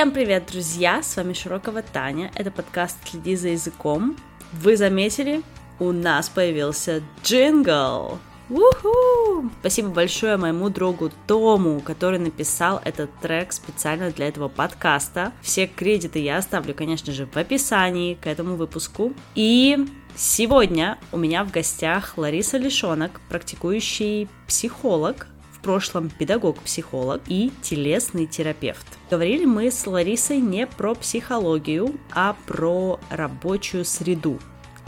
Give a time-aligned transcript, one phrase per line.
[0.00, 1.02] Всем привет, друзья!
[1.02, 2.32] С вами Широкого Таня.
[2.34, 4.16] Это подкаст «Следи за языком».
[4.50, 5.42] Вы заметили?
[5.78, 8.18] У нас появился джингл!
[8.48, 9.50] Уху!
[9.60, 15.34] Спасибо большое моему другу Тому, который написал этот трек специально для этого подкаста.
[15.42, 19.12] Все кредиты я оставлю, конечно же, в описании к этому выпуску.
[19.34, 19.86] И
[20.16, 25.26] сегодня у меня в гостях Лариса Лишонок, практикующий психолог,
[25.60, 28.86] в прошлом педагог-психолог и телесный терапевт.
[29.10, 34.38] Говорили мы с Ларисой не про психологию, а про рабочую среду,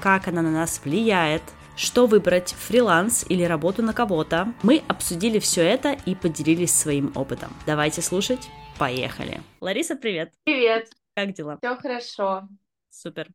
[0.01, 1.43] как она на нас влияет,
[1.77, 4.55] что выбрать, фриланс или работу на кого-то.
[4.63, 7.53] Мы обсудили все это и поделились своим опытом.
[7.67, 8.49] Давайте слушать.
[8.79, 9.43] Поехали.
[9.61, 10.33] Лариса, привет.
[10.45, 10.91] Привет.
[11.15, 11.59] Как дела?
[11.59, 12.49] Все хорошо.
[12.89, 13.29] Супер.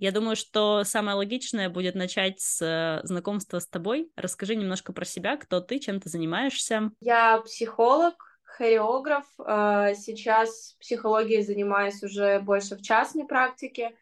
[0.00, 4.10] Я думаю, что самое логичное будет начать с э, знакомства с тобой.
[4.16, 6.90] Расскажи немножко про себя, кто ты, чем ты занимаешься.
[7.00, 9.26] Я психолог, хореограф.
[9.38, 13.94] Э, сейчас психологией занимаюсь уже больше в частной практике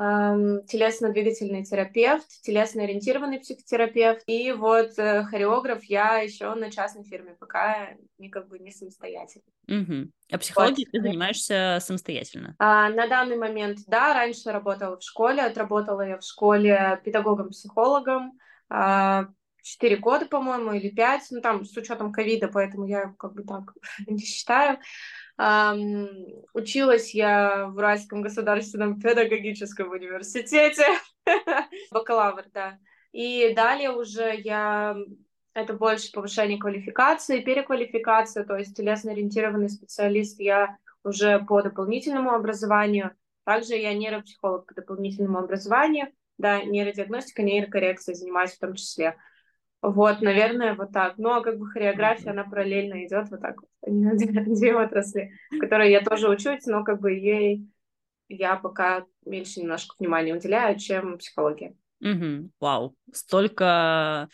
[0.00, 4.22] телесно-двигательный терапевт, телесно-ориентированный психотерапевт.
[4.26, 9.44] И вот э, хореограф я еще на частной фирме, пока не как бы не самостоятельно.
[9.68, 10.10] Угу.
[10.32, 10.92] А психологией вот.
[10.92, 12.56] ты занимаешься самостоятельно?
[12.58, 18.38] А, на данный момент, да, раньше работала в школе, отработала я в школе педагогом-психологом,
[18.70, 19.26] а,
[19.62, 23.74] четыре года, по-моему, или пять, ну там с учетом ковида, поэтому я как бы так
[24.06, 24.78] не считаю.
[26.52, 30.84] Училась я в Уральском государственном педагогическом университете,
[31.90, 32.78] бакалавр, да.
[33.12, 34.96] И далее уже я
[35.54, 43.12] это больше повышение квалификации, переквалификация, то есть телесно-ориентированный специалист я уже по дополнительному образованию.
[43.44, 49.16] Также я нейропсихолог по дополнительному образованию, да, нейродиагностика, нейрокоррекция занимаюсь в том числе.
[49.82, 51.14] Вот, наверное, вот так.
[51.16, 53.70] Ну, а как бы хореография, она параллельно идет вот так вот.
[53.86, 57.66] Две отрасли, в которой я тоже учусь, но как бы ей
[58.28, 61.74] я пока меньше немножко внимания уделяю, чем психология.
[62.00, 62.50] Угу.
[62.60, 64.28] Вау, столько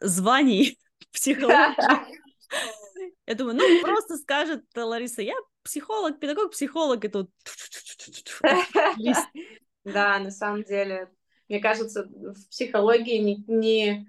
[0.00, 0.78] званий
[1.12, 2.18] психологии.
[3.26, 7.30] Я думаю, ну просто скажет Лариса, я психолог, педагог, психолог, и тут...
[9.84, 11.08] Да, на самом деле,
[11.48, 14.06] мне кажется, в психологии не, не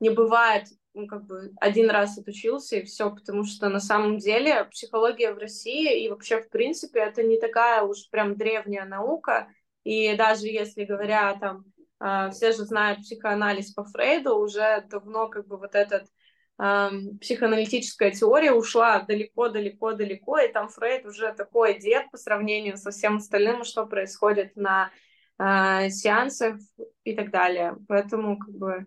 [0.00, 0.64] не бывает,
[0.94, 5.38] ну, как бы один раз отучился и все, потому что на самом деле психология в
[5.38, 9.48] России и вообще, в принципе, это не такая уж прям древняя наука,
[9.84, 11.64] и даже если говоря там,
[12.00, 16.06] э, все же знают психоанализ по Фрейду, уже давно как бы вот этот
[16.58, 23.62] психоаналитическая теория ушла далеко-далеко-далеко, и там Фрейд уже такой дед по сравнению со всем остальным,
[23.62, 24.90] что происходит на
[25.38, 26.56] э, сеансах
[27.04, 27.76] и так далее.
[27.88, 28.86] Поэтому как бы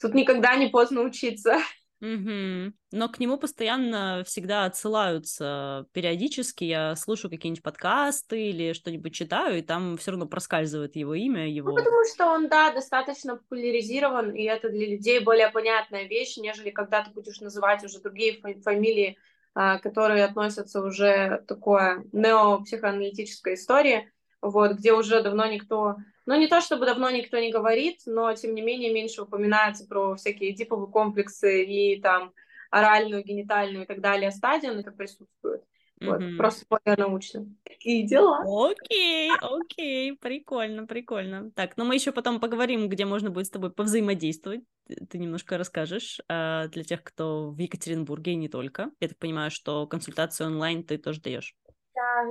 [0.00, 1.58] Тут никогда не поздно учиться.
[2.00, 2.74] Угу.
[2.92, 6.62] Но к нему постоянно всегда отсылаются периодически.
[6.62, 11.42] Я слушаю какие-нибудь подкасты или что-нибудь читаю, и там все равно проскальзывает его имя.
[11.42, 11.70] Ну, его...
[11.70, 16.70] Ну, потому что он, да, достаточно популяризирован, и это для людей более понятная вещь, нежели
[16.70, 19.18] когда ты будешь называть уже другие фамилии,
[19.54, 24.08] а, которые относятся уже такое неопсихоаналитической истории,
[24.40, 25.96] вот, где уже давно никто
[26.28, 30.14] ну, не то чтобы давно никто не говорит, но, тем не менее, меньше упоминается про
[30.14, 32.34] всякие диповые комплексы и там
[32.70, 35.62] оральную, генитальную и так далее стадию, это присутствует.
[36.02, 36.36] Вот, mm-hmm.
[36.36, 37.46] просто более научно.
[37.64, 38.44] Такие дела.
[38.44, 41.50] Окей, окей, прикольно, прикольно.
[41.52, 44.60] Так, ну мы еще потом поговорим, где можно будет с тобой повзаимодействовать.
[45.08, 48.90] Ты немножко расскажешь э, для тех, кто в Екатеринбурге и не только.
[49.00, 51.56] Я так понимаю, что консультацию онлайн ты тоже даешь.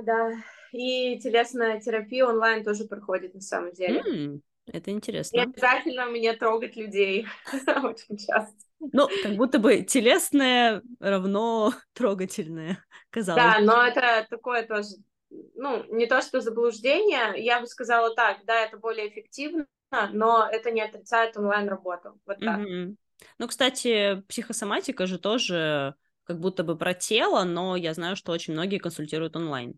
[0.02, 0.36] Да, да
[0.72, 4.02] и телесная терапия онлайн тоже проходит на самом деле.
[4.02, 5.36] Mm, это интересно.
[5.36, 7.26] Не обязательно мне трогать людей
[7.82, 8.56] очень часто.
[8.80, 13.42] Ну, как будто бы телесное равно трогательное, казалось.
[13.42, 14.90] Да, но это такое тоже,
[15.30, 19.66] ну, не то что заблуждение, я бы сказала так, да, это более эффективно,
[20.12, 22.60] но это не отрицает онлайн-работу, вот так.
[22.60, 22.96] Mm-hmm.
[23.38, 25.96] Ну, кстати, психосоматика же тоже
[26.28, 29.74] как будто бы про тело, но я знаю, что очень многие консультируют онлайн.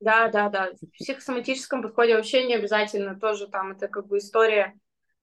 [0.00, 0.72] Да, да, да.
[0.72, 4.76] В психосоматическом подходе вообще не обязательно тоже там это как бы история.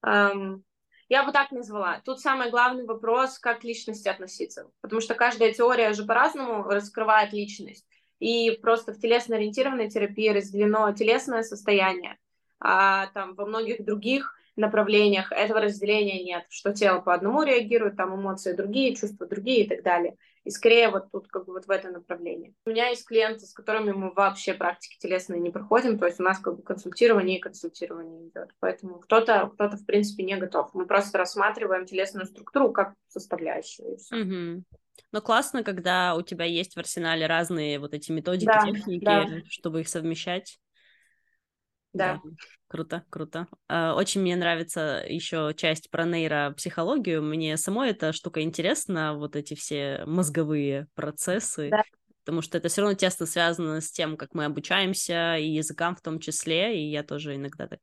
[0.05, 0.63] Эм,
[1.09, 2.01] я бы так назвала.
[2.05, 4.71] Тут самый главный вопрос, как к личности относиться.
[4.79, 7.85] Потому что каждая теория же по-разному раскрывает личность.
[8.19, 12.17] И просто в телесно-ориентированной терапии разделено телесное состояние,
[12.61, 18.15] а там во многих других направлениях этого разделения нет, что тело по одному реагирует, там
[18.15, 20.15] эмоции другие, чувства другие и так далее.
[20.43, 22.53] И скорее вот тут как бы вот в это направление.
[22.65, 26.23] У меня есть клиенты, с которыми мы вообще практики телесные не проходим, то есть у
[26.23, 28.51] нас как бы консультирование и консультирование идет.
[28.59, 30.69] Поэтому кто-то, кто-то в принципе не готов.
[30.73, 33.97] Мы просто рассматриваем телесную структуру как составляющую.
[34.11, 34.63] Угу.
[35.11, 39.25] Но классно, когда у тебя есть в арсенале разные вот эти методики, да, техники, да.
[39.49, 40.59] чтобы их совмещать.
[41.95, 42.21] Да.
[42.23, 42.31] да.
[42.67, 43.47] Круто, круто.
[43.67, 47.21] А, очень мне нравится еще часть про нейропсихологию.
[47.23, 51.69] Мне самой эта штука интересна, вот эти все мозговые процессы.
[51.69, 51.83] Да.
[52.25, 56.01] Потому что это все равно тесно связано с тем, как мы обучаемся, и языкам в
[56.01, 56.75] том числе.
[56.81, 57.79] И я тоже иногда так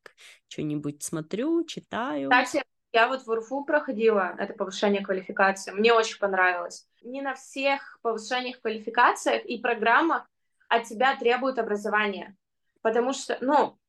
[0.49, 2.29] что-нибудь смотрю, читаю.
[2.29, 2.61] Кстати,
[2.91, 5.71] я вот в УРФУ проходила это повышение квалификации.
[5.71, 6.87] Мне очень понравилось.
[7.01, 10.27] Не на всех повышениях квалификациях и программах
[10.67, 12.35] от тебя требуют образования.
[12.81, 13.79] Потому что, ну,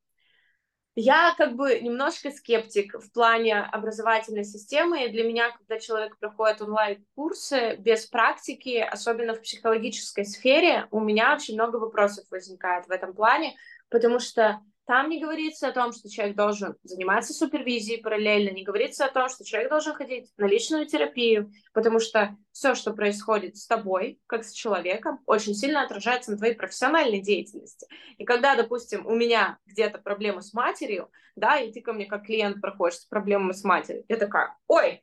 [0.95, 6.63] я как бы немножко скептик в плане образовательной системы, и для меня, когда человек проходит
[6.63, 13.13] онлайн-курсы без практики, особенно в психологической сфере, у меня очень много вопросов возникает в этом
[13.13, 13.57] плане,
[13.89, 19.07] потому что там не говорится о том, что человек должен заниматься супервизией параллельно, не говорится
[19.07, 23.67] о том, что человек должен ходить на личную терапию, потому что все, что происходит с
[23.67, 27.87] тобой, как с человеком, очень сильно отражается на твоей профессиональной деятельности.
[28.19, 32.25] И когда, допустим, у меня где-то проблемы с матерью, да, и ты ко мне как
[32.25, 35.03] клиент проходишь с проблемами с матерью, я такая, ой,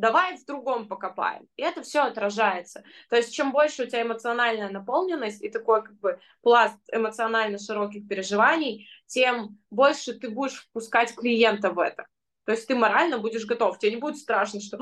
[0.00, 1.46] давай в другом покопаем.
[1.56, 2.82] И это все отражается.
[3.08, 8.08] То есть чем больше у тебя эмоциональная наполненность и такой как бы пласт эмоционально широких
[8.08, 12.06] переживаний, тем больше ты будешь впускать клиента в это.
[12.44, 13.78] То есть ты морально будешь готов.
[13.78, 14.78] Тебе не будет страшно, что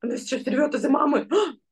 [0.00, 1.28] она сейчас рвет из-за мамы.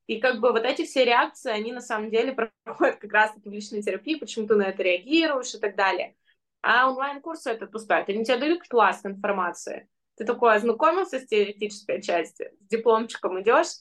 [0.07, 2.33] И как бы вот эти все реакции, они на самом деле
[2.65, 6.17] проходят как раз-таки в личной терапии, почему ты на это реагируешь и так далее.
[6.63, 8.09] А онлайн-курсы это пускают.
[8.09, 13.77] Они тебе дают пласт информации ты такой ознакомился с теоретической частью, с дипломчиком идешь,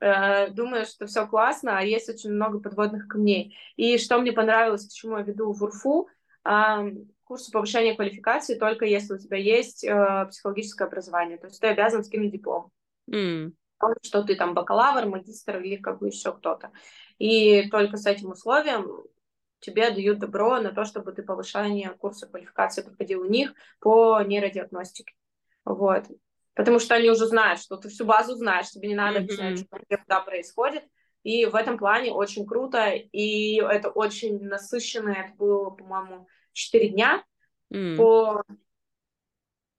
[0.00, 3.56] э, думаешь, что все классно, а есть очень много подводных камней.
[3.74, 6.08] И что мне понравилось, почему я веду в УРФУ,
[6.44, 6.92] э,
[7.24, 12.04] курсы повышения квалификации только если у тебя есть э, психологическое образование, то есть ты обязан
[12.04, 12.70] скинуть диплом.
[13.10, 13.52] Mm.
[14.02, 16.70] Что ты там бакалавр, магистр или как бы еще кто-то.
[17.18, 19.04] И только с этим условием
[19.58, 25.15] тебе дают добро на то, чтобы ты повышение курса квалификации проходил у них по нейродиагностике.
[25.66, 26.04] Вот.
[26.54, 29.84] Потому что они уже знают, что ты всю базу знаешь, тебе не надо объяснять, mm-hmm.
[29.86, 30.84] что куда происходит.
[31.22, 35.10] И в этом плане очень круто, и это очень насыщенно.
[35.10, 37.24] Это было, по-моему, 4 дня
[37.74, 37.96] mm.
[37.96, 38.42] по...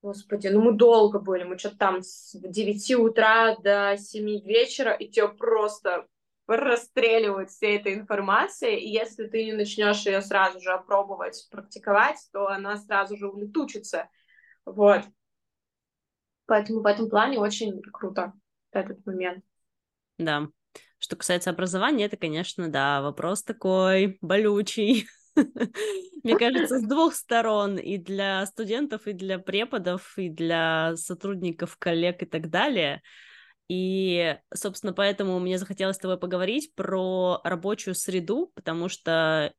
[0.04, 5.10] Господи, ну мы долго были, мы что-то там с 9 утра до 7 вечера, и
[5.10, 6.06] тебя просто
[6.48, 12.48] расстреливают всей этой информацией, и если ты не начнешь ее сразу же опробовать, практиковать, то
[12.48, 14.10] она сразу же улетучится.
[14.66, 15.02] Вот.
[16.48, 18.34] Поэтому в этом плане очень круто
[18.72, 19.44] этот момент.
[20.18, 20.48] Да.
[20.98, 25.08] Что касается образования, это, конечно, да, вопрос такой болючий.
[26.24, 32.24] Мне кажется, с двух сторон, и для студентов, и для преподов, и для сотрудников, коллег
[32.24, 33.04] и так далее.
[33.70, 39.54] И, собственно, поэтому мне захотелось с тобой поговорить про рабочую среду, потому что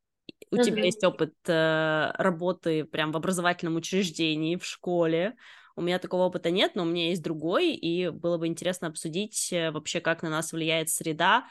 [0.51, 0.63] у mm-hmm.
[0.63, 5.37] тебя есть опыт э, работы прям в образовательном учреждении, в школе,
[5.79, 9.53] у меня такого опыта нет, но у меня есть другой, и было бы интересно обсудить
[9.53, 11.47] э, вообще, как на нас влияет среда,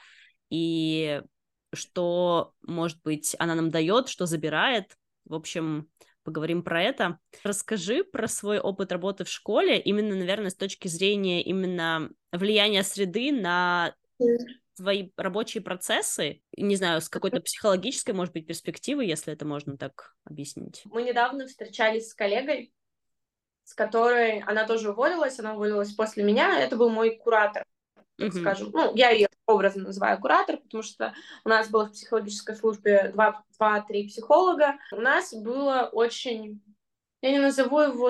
[0.50, 1.22] и
[1.74, 4.98] что, может быть, она нам дает, что забирает.
[5.26, 5.90] В общем,
[6.24, 7.20] поговорим про это.
[7.44, 13.32] Расскажи про свой опыт работы в школе, именно, наверное, с точки зрения именно влияния среды
[13.32, 13.96] на
[14.76, 20.16] твои рабочие процессы, не знаю, с какой-то психологической, может быть, перспективы, если это можно так
[20.24, 20.82] объяснить.
[20.86, 22.74] Мы недавно встречались с коллегой,
[23.68, 27.66] с которой она тоже уволилась, она уволилась после меня, это был мой куратор,
[28.18, 28.40] так mm-hmm.
[28.40, 28.70] скажем.
[28.72, 34.08] Ну, я ее образно называю куратор, потому что у нас было в психологической службе два-три
[34.08, 34.78] психолога.
[34.94, 36.62] У нас было очень,
[37.22, 38.10] я не назову его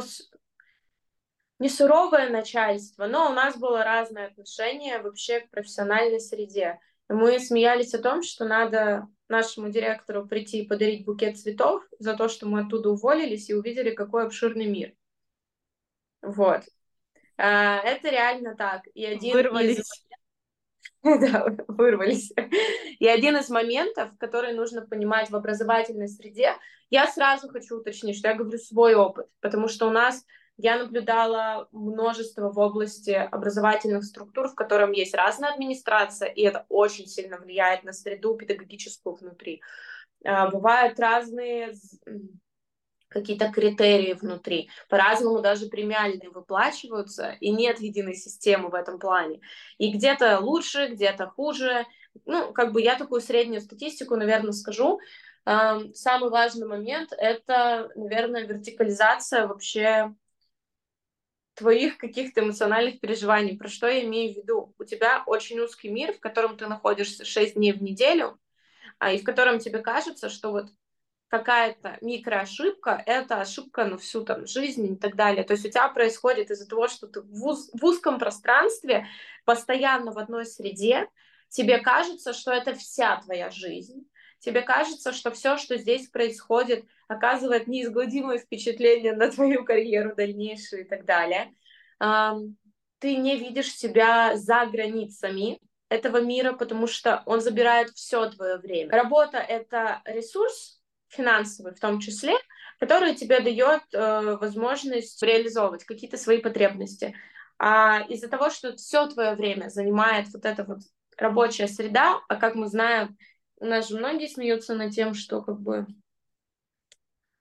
[1.57, 6.79] не суровое начальство, но у нас было разное отношение вообще к профессиональной среде.
[7.09, 12.27] Мы смеялись о том, что надо нашему директору прийти и подарить букет цветов за то,
[12.27, 14.93] что мы оттуда уволились и увидели, какой обширный мир.
[16.27, 16.61] Вот.
[17.37, 18.81] А, это реально так.
[18.93, 19.79] И один вырвались.
[19.79, 20.05] Из...
[21.03, 22.33] да, вырвались.
[22.99, 26.55] И один из моментов, который нужно понимать в образовательной среде,
[26.89, 30.25] я сразу хочу уточнить, что я говорю свой опыт, потому что у нас
[30.57, 37.05] я наблюдала множество в области образовательных структур, в котором есть разная администрация, и это очень
[37.05, 39.61] сильно влияет на среду педагогическую внутри.
[40.25, 41.73] А, бывают разные
[43.09, 44.69] какие-то критерии внутри.
[44.89, 49.41] По-разному даже премиальные выплачиваются, и нет единой системы в этом плане.
[49.77, 51.85] И где-то лучше, где-то хуже.
[52.25, 54.99] Ну, как бы я такую среднюю статистику, наверное, скажу.
[55.45, 60.13] Эм, самый важный момент— это, наверное, вертикализация вообще
[61.53, 63.57] твоих каких-то эмоциональных переживаний.
[63.57, 64.75] Про что я имею в виду?
[64.77, 68.39] У тебя очень узкий мир, в котором ты находишься 6 дней в неделю,
[68.99, 70.67] а, и в котором тебе кажется, что вот
[71.29, 75.43] какая-то микроошибка, это ошибка на всю там жизнь и так далее.
[75.43, 79.07] То есть у тебя происходит из-за того, что ты в, уз, в узком пространстве,
[79.45, 81.07] постоянно в одной среде,
[81.49, 84.07] тебе кажется, что это вся твоя жизнь.
[84.39, 90.87] Тебе кажется, что все, что здесь происходит, оказывает неизгладимое впечатление на твою карьеру дальнейшую и
[90.87, 91.53] так далее.
[91.99, 98.91] Ты не видишь себя за границами этого мира, потому что он забирает все твое время.
[98.91, 100.76] Работа— это ресурс
[101.17, 102.33] финансовый в том числе,
[102.79, 107.15] который тебе дает э, возможность реализовывать какие-то свои потребности.
[107.59, 110.79] А из-за того, что все твое время занимает вот эта вот
[111.17, 113.17] рабочая среда, а как мы знаем,
[113.59, 115.87] у нас же многие смеются над тем, что как бы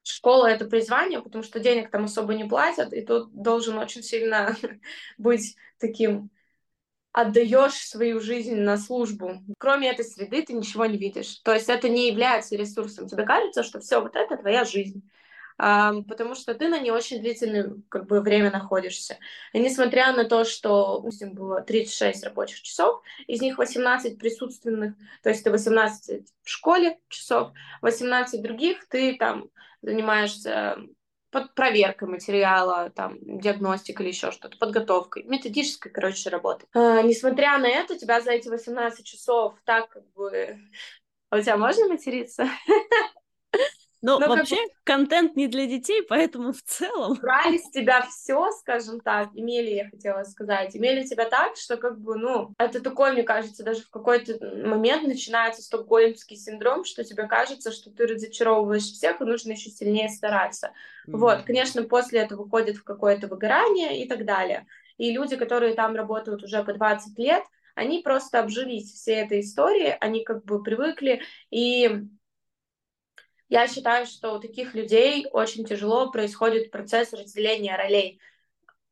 [0.03, 4.57] школа это призвание, потому что денег там особо не платят, и тут должен очень сильно
[5.19, 6.31] быть таким
[7.17, 9.43] отдаешь свою жизнь на службу.
[9.59, 11.41] Кроме этой среды ты ничего не видишь.
[11.45, 13.09] То есть это не является ресурсом.
[13.09, 15.03] Тебе кажется, что все вот это твоя жизнь
[15.57, 19.19] потому что ты на ней очень длительное как бы, время находишься.
[19.55, 25.31] И несмотря на то, что, допустим, было 36 рабочих часов, из них 18 присутственных, то
[25.31, 29.49] есть ты 18 в школе часов, 18 других ты там
[29.81, 30.77] занимаешься
[31.37, 36.65] под проверкой материала, там, диагностика или еще что-то, подготовкой, методической, короче, работы.
[36.73, 40.59] А, несмотря на это, тебя за эти 18 часов так как бы...
[41.29, 42.49] А у тебя можно материться?
[44.07, 44.85] Но ну, вообще как...
[44.85, 47.19] контент не для детей, поэтому в целом...
[47.21, 51.99] Брали с тебя все, скажем так, имели, я хотела сказать, имели тебя так, что как
[51.99, 57.27] бы, ну, это такое, мне кажется, даже в какой-то момент начинается стокгольмский синдром, что тебе
[57.27, 60.69] кажется, что ты разочаровываешь всех, и нужно еще сильнее стараться.
[61.09, 61.17] Mm-hmm.
[61.17, 64.69] Вот, конечно, после этого выходит в какое-то выгорание и так далее.
[64.99, 67.43] И люди, которые там работают уже по 20 лет,
[67.75, 72.07] они просто обжились всей этой историей, они как бы привыкли, и
[73.49, 78.21] я считаю, что у таких людей очень тяжело происходит процесс разделения ролей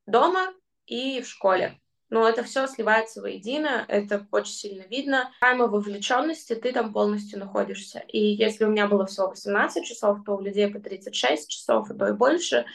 [0.07, 0.53] дома
[0.87, 1.81] и в школе.
[2.11, 5.33] Но это все сливается воедино, это очень сильно видно.
[5.41, 8.05] Тайма вовлеченности, ты там полностью находишься.
[8.09, 11.99] И если у меня было всего 18 часов, то у людей по 36 часов, и
[11.99, 12.67] то и больше,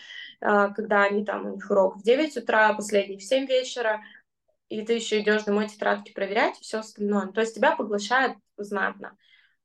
[0.42, 4.02] а, когда они там, у них урок в 9 утра, последний в 7 вечера,
[4.68, 7.28] и ты еще идешь домой тетрадки проверять и все остальное.
[7.28, 9.16] То есть тебя поглощает знатно.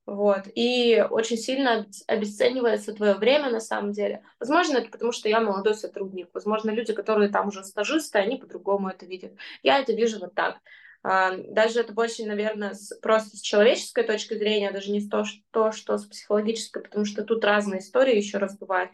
[0.05, 0.43] Вот.
[0.53, 4.23] И очень сильно обесценивается твое время на самом деле.
[4.39, 6.29] Возможно, это потому, что я молодой сотрудник.
[6.33, 9.33] Возможно, люди, которые там уже стажисты, они по-другому это видят.
[9.63, 10.59] Я это вижу вот так.
[11.01, 15.71] А, даже это больше, наверное, с, просто с человеческой точки зрения, даже не то, что,
[15.71, 18.91] что с психологической, потому что тут разные истории еще раз бывают.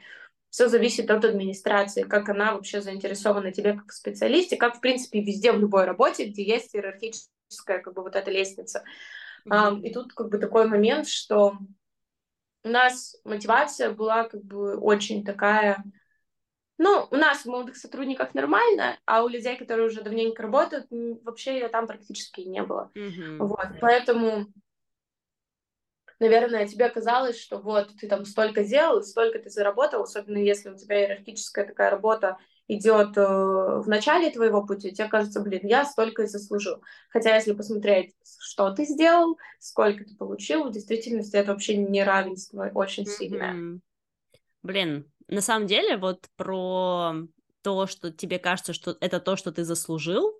[0.49, 5.51] Все зависит от администрации, как она вообще заинтересована тебе как специалисте, как, в принципе, везде
[5.53, 8.83] в любой работе, где есть иерархическая как бы вот эта лестница.
[9.49, 9.81] Mm-hmm.
[9.81, 11.57] И тут как бы такой момент, что
[12.63, 15.83] у нас мотивация была как бы очень такая...
[16.77, 21.53] Ну, у нас в молодых сотрудниках нормально, а у людей, которые уже давненько работают, вообще
[21.59, 22.91] ее там практически не было.
[22.95, 23.37] Mm-hmm.
[23.37, 24.47] Вот, поэтому,
[26.19, 30.75] наверное, тебе казалось, что вот ты там столько сделал, столько ты заработал, особенно если у
[30.75, 32.37] тебя иерархическая такая работа,
[32.75, 36.81] идет э, в начале твоего пути, тебе кажется, блин, я столько и заслужил.
[37.09, 43.05] Хотя если посмотреть, что ты сделал, сколько ты получил, в действительности это вообще неравенство очень
[43.05, 43.53] сильное.
[43.53, 43.79] Mm-hmm.
[44.63, 47.13] Блин, на самом деле вот про
[47.61, 50.39] то, что тебе кажется, что это то, что ты заслужил,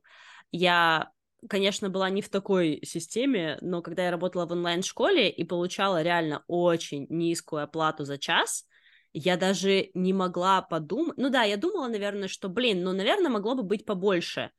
[0.52, 1.12] я
[1.50, 6.44] конечно, была не в такой системе, но когда я работала в онлайн-школе и получала реально
[6.48, 8.68] очень низкую оплату за час,
[9.14, 11.18] я даже не могла подумать.
[11.18, 14.52] Ну да, я думала, наверное, что, блин, ну, наверное, могло бы быть побольше.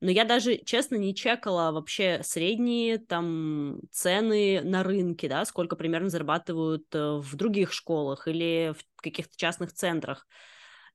[0.00, 6.08] Но я даже, честно, не чекала вообще средние там цены на рынке, да, сколько примерно
[6.08, 10.26] зарабатывают э, в других школах или в каких-то частных центрах.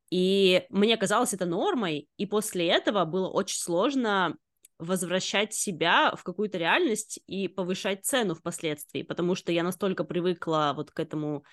[0.09, 4.37] И мне казалось это нормой, и после этого было очень сложно
[4.79, 10.91] возвращать себя в какую-то реальность и повышать цену впоследствии, потому что я настолько привыкла вот
[10.91, 11.43] к этому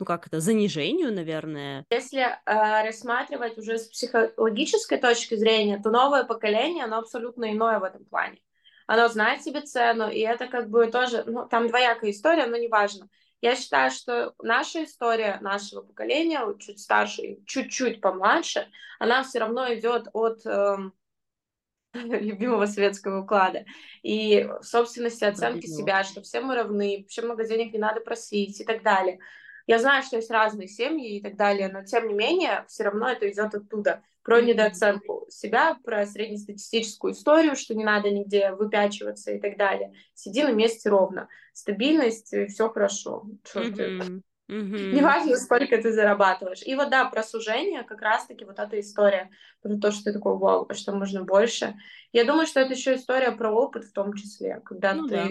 [0.00, 1.84] ну как это, занижению, наверное.
[1.90, 7.84] Если э, рассматривать уже с психологической точки зрения, то новое поколение, оно абсолютно иное в
[7.84, 8.40] этом плане.
[8.86, 13.08] Оно знает себе цену, и это как бы тоже, ну, там двоякая история, но неважно.
[13.42, 20.08] Я считаю, что наша история нашего поколения, чуть старше, чуть-чуть помладше, она все равно идет
[20.12, 20.76] от э,
[21.94, 23.64] любимого советского уклада.
[24.02, 28.64] И собственности оценки себя, что все мы равны, вообще много денег не надо просить и
[28.64, 29.20] так далее.
[29.66, 33.08] Я знаю, что есть разные семьи и так далее, но тем не менее, все равно
[33.08, 34.02] это идет оттуда.
[34.22, 39.92] про недооценку себя, про среднестатистическую историю, что не надо нигде выпячиваться и так далее.
[40.14, 41.28] Сиди на месте ровно.
[41.52, 43.24] Стабильность, все хорошо.
[43.52, 44.22] Ты...
[44.50, 44.92] Mm-hmm.
[44.94, 46.62] Неважно, сколько ты зарабатываешь.
[46.66, 49.30] И вот да, про сужение как раз-таки вот эта история
[49.62, 51.76] про то, что ты такой, вау, а что можно больше.
[52.12, 55.28] Я думаю, что это еще история про опыт в том числе, когда ну, ты да.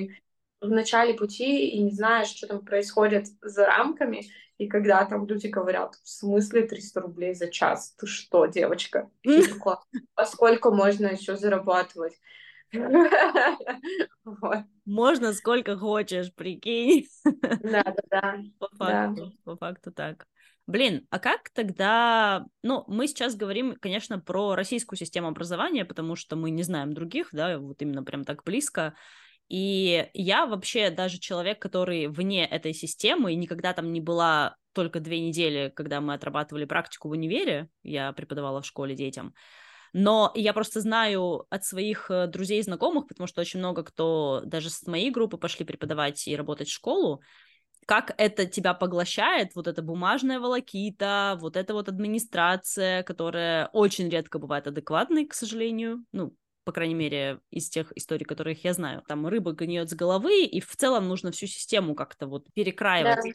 [0.61, 4.25] В начале пути и не знаешь, что там происходит за рамками,
[4.57, 7.95] и когда там люди говорят, в смысле 300 рублей за час?
[7.97, 9.09] Ты что, девочка?
[9.23, 9.81] Типа,
[10.15, 12.19] а можно еще зарабатывать?
[14.85, 17.07] Можно сколько хочешь, прикинь.
[17.63, 18.37] Да, да, да.
[18.59, 19.31] По факту, да.
[19.43, 20.27] по факту так.
[20.67, 22.45] Блин, а как тогда...
[22.61, 27.29] Ну, мы сейчас говорим, конечно, про российскую систему образования, потому что мы не знаем других,
[27.31, 28.93] да, вот именно прям так близко.
[29.49, 34.99] И я вообще даже человек, который вне этой системы, и никогда там не была только
[34.99, 39.33] две недели, когда мы отрабатывали практику в универе, я преподавала в школе детям,
[39.91, 44.43] но я просто знаю от своих э, друзей и знакомых, потому что очень много кто
[44.45, 47.21] даже с моей группы пошли преподавать и работать в школу,
[47.87, 54.37] как это тебя поглощает, вот эта бумажная волокита, вот эта вот администрация, которая очень редко
[54.37, 59.03] бывает адекватной, к сожалению, ну, по крайней мере, из тех историй, которых я знаю.
[59.07, 63.23] Там рыба гниет с головы, и в целом нужно всю систему как-то вот перекраивать.
[63.23, 63.31] Да.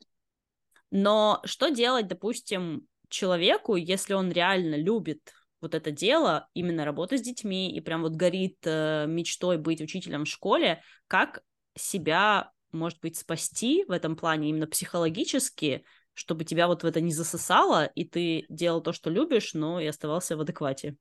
[0.90, 7.22] Но что делать, допустим, человеку, если он реально любит вот это дело, именно работа с
[7.22, 11.42] детьми, и прям вот горит э, мечтой быть учителем в школе, как
[11.76, 17.12] себя, может быть, спасти в этом плане именно психологически, чтобы тебя вот в это не
[17.12, 20.96] засосало, и ты делал то, что любишь, но и оставался в адеквате?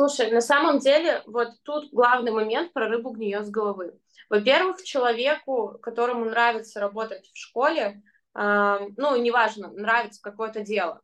[0.00, 4.00] Слушай, на самом деле, вот тут главный момент про рыбу гниет с головы.
[4.30, 8.02] Во-первых, человеку, которому нравится работать в школе,
[8.34, 11.02] э, ну, неважно, нравится какое-то дело,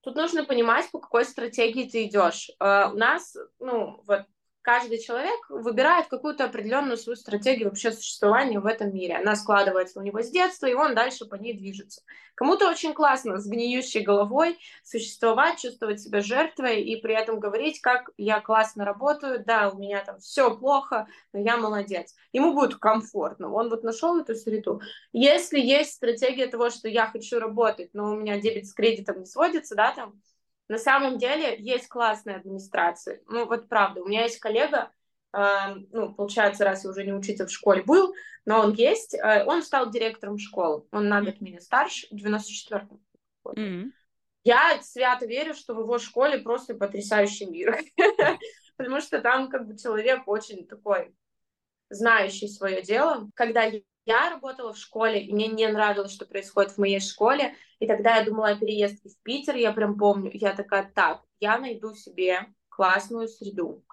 [0.00, 2.50] Тут нужно понимать, по какой стратегии ты идешь.
[2.60, 4.22] Uh, у нас, ну, вот
[4.66, 9.14] каждый человек выбирает какую-то определенную свою стратегию вообще существования в этом мире.
[9.14, 12.02] Она складывается у него с детства, и он дальше по ней движется.
[12.34, 18.10] Кому-то очень классно с гниющей головой существовать, чувствовать себя жертвой и при этом говорить, как
[18.16, 22.16] я классно работаю, да, у меня там все плохо, но я молодец.
[22.32, 24.80] Ему будет комфортно, он вот нашел эту среду.
[25.12, 29.26] Если есть стратегия того, что я хочу работать, но у меня дебет с кредитом не
[29.26, 30.20] сводится, да, там,
[30.68, 33.22] на самом деле есть классные администрации.
[33.28, 34.90] Ну, вот правда, у меня есть коллега,
[35.32, 39.44] э, ну, получается, раз я уже не учитель в школе был, но он есть, э,
[39.44, 40.84] он стал директором школы.
[40.90, 43.00] Он на год меня старше, в 94-м.
[43.46, 43.90] Mm-hmm.
[44.44, 47.78] Я свято верю, что в его школе просто потрясающий мир.
[48.76, 51.14] Потому что там как бы человек очень такой
[51.90, 53.28] знающий свое дело.
[53.34, 53.68] Когда
[54.06, 58.16] я работала в школе, и мне не нравилось, что происходит в моей школе, и тогда
[58.16, 62.46] я думала о переезде в Питер, я прям помню, я такая, так, я найду себе
[62.68, 63.84] классную среду.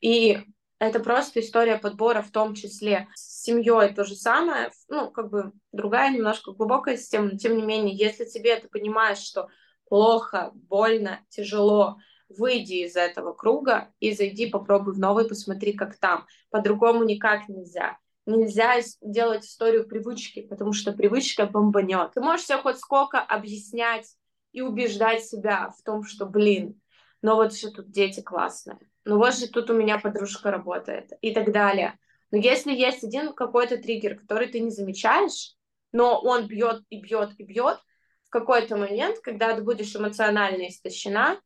[0.00, 0.38] И
[0.78, 3.08] это просто история подбора в том числе.
[3.16, 7.62] С семьей то же самое, ну, как бы другая немножко глубокая система, но тем не
[7.62, 9.48] менее, если тебе ты понимаешь, что
[9.88, 11.96] плохо, больно, тяжело,
[12.28, 16.26] выйди из этого круга и зайди, попробуй в новый, посмотри, как там.
[16.50, 17.98] По-другому никак нельзя
[18.36, 22.12] нельзя делать историю привычки, потому что привычка бомбанет.
[22.12, 24.06] Ты можешь себе хоть сколько объяснять
[24.52, 26.80] и убеждать себя в том, что, блин,
[27.22, 31.32] но вот же тут дети классные, ну вот же тут у меня подружка работает и
[31.32, 31.98] так далее.
[32.30, 35.54] Но если есть один какой-то триггер, который ты не замечаешь,
[35.92, 37.78] но он бьет и бьет и бьет,
[38.24, 41.40] в какой-то момент, когда ты будешь эмоционально истощена,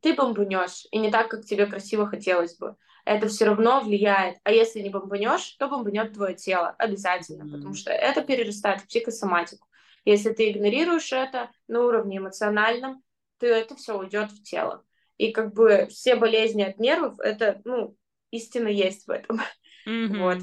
[0.00, 4.38] ты бомбанешь, и не так, как тебе красиво хотелось бы это все равно влияет.
[4.44, 7.52] А если не бомбанешь, то бомбанет твое тело обязательно, mm-hmm.
[7.52, 9.68] потому что это перерастает в психосоматику.
[10.04, 13.02] Если ты игнорируешь это на уровне эмоциональном,
[13.38, 14.84] то это все уйдет в тело.
[15.16, 17.96] И как бы все болезни от нервов, это, ну,
[18.30, 19.40] истина есть в этом.
[19.86, 20.18] Mm-hmm.
[20.18, 20.38] Вот.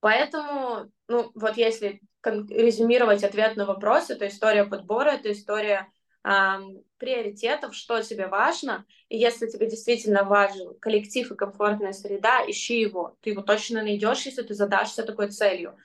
[0.00, 5.88] Поэтому, ну, вот если резюмировать ответ на вопрос, это история подбора, это история
[6.22, 13.16] приоритетов, что тебе важно, и если тебе действительно важен коллектив и комфортная среда, ищи его.
[13.22, 15.76] Ты его точно найдешь, если ты задашься такой целью.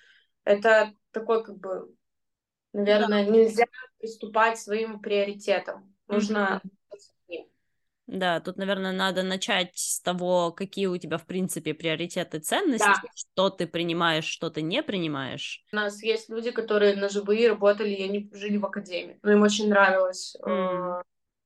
[0.44, 1.96] Это такой, как бы,
[2.74, 3.32] наверное, да.
[3.32, 3.66] нельзя
[3.98, 5.96] приступать своим приоритетам.
[6.08, 6.70] Нужно mm-hmm.
[8.08, 13.02] Да, тут, наверное, надо начать с того, какие у тебя, в принципе, приоритеты, ценности, да.
[13.16, 15.64] что ты принимаешь, что ты не принимаешь.
[15.72, 19.20] У нас есть люди, которые на ЖБИ работали, и они жили в академии.
[19.24, 21.00] Но им очень нравилось mm.
[21.00, 21.04] э,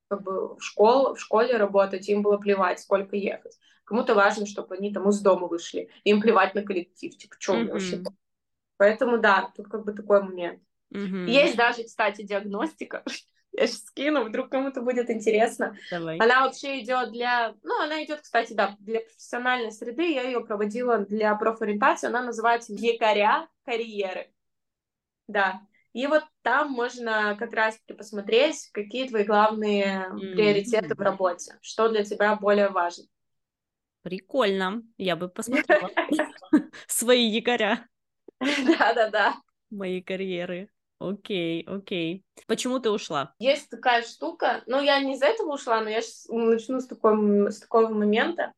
[0.09, 3.57] как бы в, школ, в школе работать, им было плевать, сколько ехать.
[3.85, 7.71] Кому-то важно, чтобы они там из дома вышли, им плевать на коллектив, типа, что mm-hmm.
[7.71, 8.03] вообще
[8.77, 10.61] Поэтому, да, тут как бы такой момент.
[10.93, 11.25] Mm-hmm.
[11.27, 13.03] Есть даже, кстати, диагностика,
[13.51, 15.75] Я сейчас скину, вдруг кому-то будет интересно.
[15.91, 16.17] Давай.
[16.17, 17.55] Она вообще идет для...
[17.63, 20.13] Ну, она идет, кстати, да, для профессиональной среды.
[20.13, 22.07] Я ее проводила для профориентации.
[22.07, 24.31] Она называется «Якоря карьеры».
[25.27, 25.61] Да.
[25.93, 30.33] И вот там можно как раз посмотреть, какие твои главные mm-hmm.
[30.33, 33.05] приоритеты в работе, что для тебя более важно.
[34.03, 34.83] Прикольно.
[34.97, 35.89] Я бы посмотрела
[36.87, 37.87] свои якоря.
[38.39, 39.35] Да-да-да.
[39.69, 40.69] Моей карьеры.
[40.99, 42.25] Окей, окей.
[42.45, 43.33] Почему ты ушла?
[43.39, 47.51] Есть такая штука, ну, я не из этого ушла, но я сейчас начну с, такой,
[47.51, 48.53] с такого момента.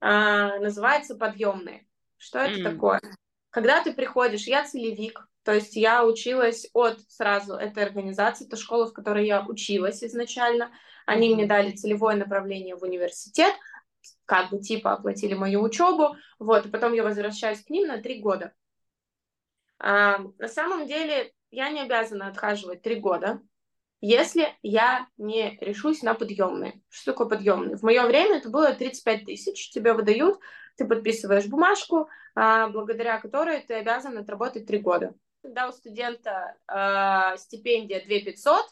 [0.00, 1.86] А, называется подъемные.
[2.16, 2.62] Что это mm.
[2.62, 3.00] такое?
[3.50, 8.86] Когда ты приходишь, я целевик, то есть я училась от сразу этой организации, это школа,
[8.86, 10.70] в которой я училась изначально.
[11.04, 13.54] Они мне дали целевое направление в университет,
[14.24, 18.20] как бы типа оплатили мою учебу, вот, и потом я возвращаюсь к ним на три
[18.20, 18.52] года.
[19.78, 23.40] А, на самом деле я не обязана отхаживать три года,
[24.00, 26.80] если я не решусь на подъемные.
[26.88, 27.76] Что такое подъемные?
[27.76, 30.38] В мое время это было 35 тысяч, тебе выдают,
[30.76, 35.14] ты подписываешь бумажку, а, благодаря которой ты обязан отработать три года.
[35.42, 38.66] Когда у студента э, стипендия 2 500,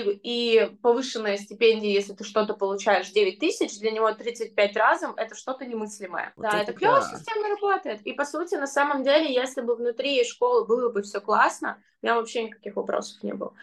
[0.00, 5.34] и, и повышенная стипендия, если ты что-то получаешь 9 тысяч, для него 35 разом это
[5.34, 6.32] что-то немыслимое.
[6.36, 7.16] Вот да, это, это клево да.
[7.16, 8.02] система работает.
[8.02, 12.06] И по сути, на самом деле, если бы внутри школы было бы все классно, у
[12.06, 13.54] меня вообще никаких вопросов не было.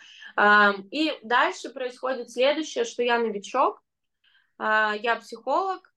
[0.91, 3.83] И дальше происходит следующее, что я новичок,
[4.57, 5.93] а, я психолог,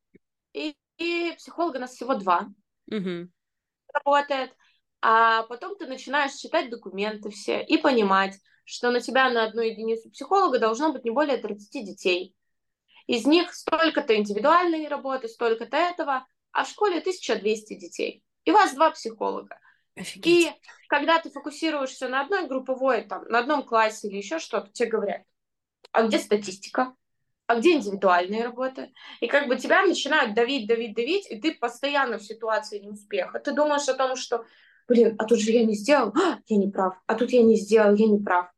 [0.52, 2.48] и, и психолога у нас всего два
[2.90, 3.28] угу.
[3.92, 4.54] работает.
[5.00, 8.34] А потом ты начинаешь читать документы все и понимать,
[8.66, 12.34] что на тебя на одну единицу психолога должно быть не более 30 детей.
[13.06, 18.24] Из них столько-то индивидуальной работы, столько-то этого, а в школе 1200 детей.
[18.44, 19.58] И у вас два психолога.
[19.94, 20.48] Офигеть.
[20.48, 20.52] И
[20.88, 25.22] когда ты фокусируешься на одной групповой, там, на одном классе или еще что-то, тебе говорят,
[25.92, 26.94] а где статистика?
[27.46, 28.92] А где индивидуальные работы?
[29.20, 33.38] И как бы тебя начинают давить, давить, давить, и ты постоянно в ситуации неуспеха.
[33.38, 34.44] Ты думаешь о том, что,
[34.88, 37.54] блин, а тут же я не сделал, а, я не прав, а тут я не
[37.54, 38.50] сделал, я не прав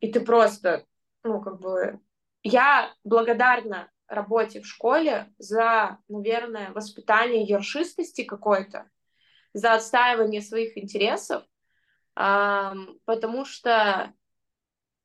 [0.00, 0.84] и ты просто,
[1.22, 2.00] ну, как бы...
[2.42, 8.88] Я благодарна работе в школе за, наверное, воспитание ершистости какой-то,
[9.52, 11.42] за отстаивание своих интересов,
[12.14, 14.12] потому что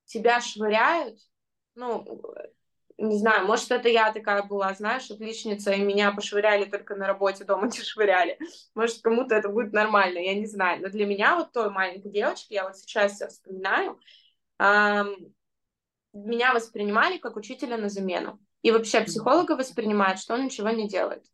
[0.05, 1.17] тебя швыряют,
[1.75, 2.23] ну,
[2.97, 7.43] не знаю, может, это я такая была, знаешь, отличница, и меня пошвыряли только на работе,
[7.43, 8.37] дома не швыряли.
[8.75, 10.81] Может, кому-то это будет нормально, я не знаю.
[10.81, 13.99] Но для меня, вот той маленькой девочки, я вот сейчас себя вспоминаю,
[16.13, 18.39] меня воспринимали как учителя на замену.
[18.61, 21.25] И вообще психолога воспринимают, что он ничего не делает.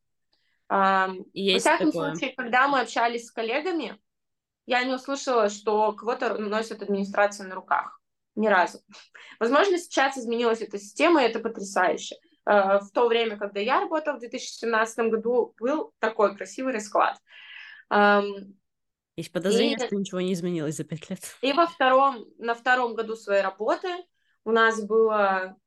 [1.34, 2.12] Есть Во всяком такое.
[2.12, 4.00] случае, когда мы общались с коллегами,
[4.66, 8.00] я не услышала, что кого-то носит администрация на руках.
[8.36, 8.80] Ни разу.
[9.40, 12.18] Возможно, сейчас изменилась эта система, и это потрясающе.
[12.46, 17.18] А, в то время, когда я работала в 2017 году, был такой красивый расклад.
[19.18, 19.86] Есть подозрение, и...
[19.86, 21.20] что ничего не изменилось за пять лет.
[21.42, 23.90] И во втором, на втором году своей работы
[24.46, 25.58] у нас было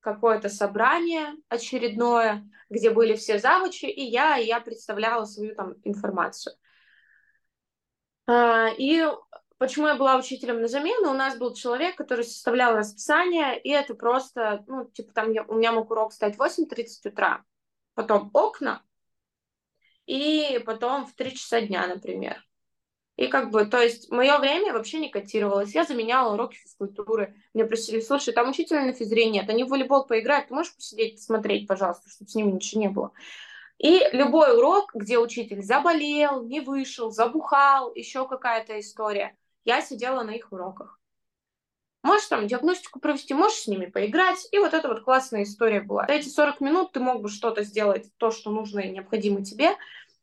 [0.00, 6.56] какое-то собрание очередное, где были все завучи, и я, и я представляла свою там информацию.
[8.26, 9.06] А, и
[9.58, 11.10] почему я была учителем на замену?
[11.10, 15.54] У нас был человек, который составлял расписание, и это просто, ну, типа там я, у
[15.54, 17.44] меня мог урок стать в 8.30 утра,
[17.94, 18.82] потом окна,
[20.10, 22.44] и потом в 3 часа дня, например.
[23.16, 25.74] И как бы, то есть, мое время вообще не котировалось.
[25.74, 27.36] Я заменяла уроки физкультуры.
[27.54, 31.16] Мне просили, слушай, там учителя на физре нет, они в волейбол поиграют, ты можешь посидеть,
[31.16, 33.12] посмотреть, пожалуйста, чтобы с ними ничего не было.
[33.78, 40.30] И любой урок, где учитель заболел, не вышел, забухал, еще какая-то история, я сидела на
[40.30, 40.99] их уроках.
[42.02, 44.48] Можешь там диагностику провести, можешь с ними поиграть.
[44.52, 46.06] И вот эта вот классная история была.
[46.06, 49.76] За эти 40 минут ты мог бы что-то сделать, то, что нужно и необходимо тебе.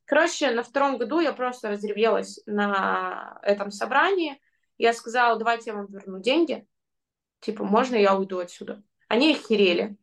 [0.06, 4.42] Короче, на втором году я просто разревелась на этом собрании.
[4.78, 6.66] Я сказала, давайте я вам верну деньги.
[7.42, 8.82] Типа, можно я уйду отсюда?
[9.08, 9.98] Они охерели.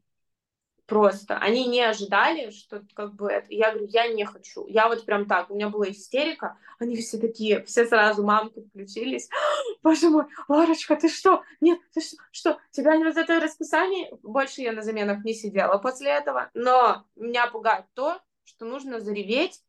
[0.87, 1.39] Просто.
[1.39, 3.47] Они не ожидали, что как бы это.
[3.49, 4.67] Я говорю, я не хочу.
[4.67, 5.51] Я вот прям так.
[5.51, 6.59] У меня была истерика.
[6.79, 9.31] Они все такие, все сразу мамки включились.
[9.83, 11.43] Боже мой, Ларочка, ты что?
[11.63, 12.17] Нет, ты что?
[12.33, 12.59] Что?
[12.71, 14.11] Тебя не вот это расписание?
[14.23, 16.51] Больше я на заменах не сидела после этого.
[16.53, 19.63] Но меня пугает то, что нужно зареветь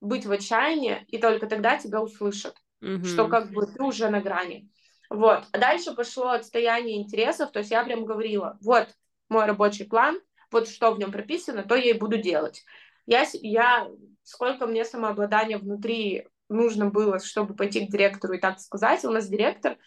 [0.00, 3.04] быть в отчаянии, и только тогда тебя услышат, mm-hmm.
[3.04, 4.70] что как бы ты уже на грани.
[5.10, 5.44] Вот.
[5.52, 8.88] А дальше пошло отстояние интересов, то есть я прям говорила, вот
[9.28, 12.64] мой рабочий план, вот что в нем прописано, то я и буду делать.
[13.06, 13.88] Я, я
[14.22, 19.04] сколько мне самообладания внутри нужно было, чтобы пойти к директору и так сказать.
[19.04, 19.78] У нас директор,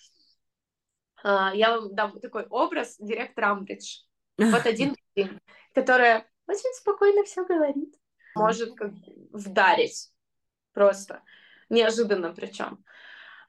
[1.24, 4.00] А, я вам дам такой образ директора Амбридж.
[4.38, 5.40] Вот один день,
[5.74, 7.94] которая очень спокойно все говорит,
[8.36, 8.92] может как
[9.32, 10.12] вдарить
[10.74, 11.22] просто,
[11.70, 12.84] неожиданно причем.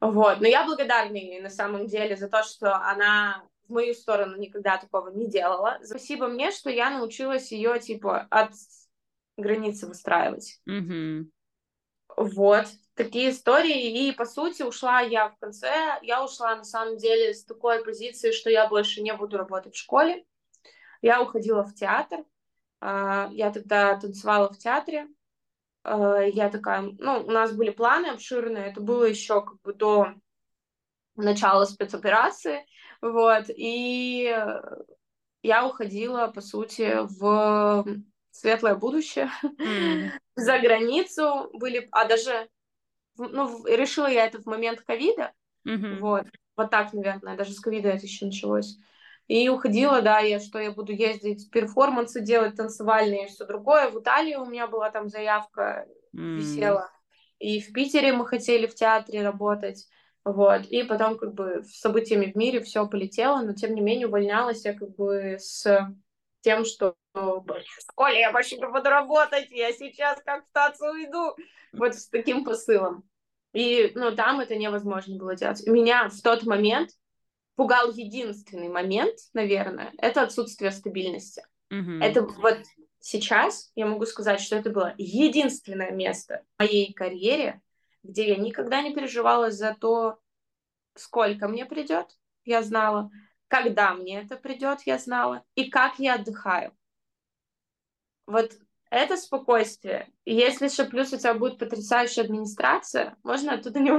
[0.01, 4.37] Вот, но я благодарна ей на самом деле за то, что она в мою сторону
[4.37, 5.79] никогда такого не делала.
[5.83, 8.53] Спасибо мне, что я научилась ее, типа, от
[9.37, 10.61] границы выстраивать.
[10.69, 11.25] Mm-hmm.
[12.17, 14.09] Вот, такие истории.
[14.09, 15.99] И, по сути, ушла я в конце.
[16.03, 19.79] Я ушла, на самом деле, с такой позиции, что я больше не буду работать в
[19.79, 20.25] школе.
[21.01, 22.25] Я уходила в театр.
[22.81, 25.09] А, я тогда танцевала в театре.
[25.85, 28.67] А, я такая, ну, у нас были планы обширные.
[28.67, 30.15] Это было еще как бы до
[31.17, 32.67] начала спецоперации.
[33.03, 33.45] Вот.
[33.49, 34.35] И
[35.43, 37.85] я уходила, по сути, в
[38.31, 40.11] светлое будущее mm.
[40.37, 42.49] за границу были, а даже
[43.17, 45.33] ну решила я это в момент ковида,
[45.67, 45.99] mm-hmm.
[45.99, 48.79] вот вот так, наверное, даже с ковида это еще началось.
[49.29, 53.89] И уходила, да, я что я буду ездить, перформансы делать танцевальные и все другое.
[53.89, 56.37] В Италии у меня была там заявка, mm.
[56.37, 56.91] висела.
[57.39, 59.89] И в Питере мы хотели в театре работать.
[60.25, 60.67] Вот.
[60.67, 64.65] И потом как бы с событиями в мире все полетело, но тем не менее увольнялась
[64.65, 65.67] я как бы с
[66.43, 67.45] тем, что в
[67.79, 71.37] школе я больше не буду работать, я сейчас как в ТАЦ уйду.
[71.73, 73.05] Вот с таким посылом.
[73.53, 75.67] И, ну, там это невозможно было делать.
[75.67, 76.91] Меня в тот момент
[77.55, 81.45] пугал единственный момент, наверное, это отсутствие стабильности.
[81.71, 82.03] Mm-hmm.
[82.03, 82.59] Это вот
[83.01, 87.61] сейчас я могу сказать, что это было единственное место в моей карьере,
[88.03, 90.19] где я никогда не переживала за то,
[90.95, 93.11] сколько мне придет, я знала,
[93.49, 96.77] когда мне это придет, я знала, и как я отдыхаю.
[98.27, 98.53] Вот
[98.91, 100.13] это спокойствие.
[100.25, 103.91] И если еще плюс у тебя будет потрясающая администрация, можно оттуда не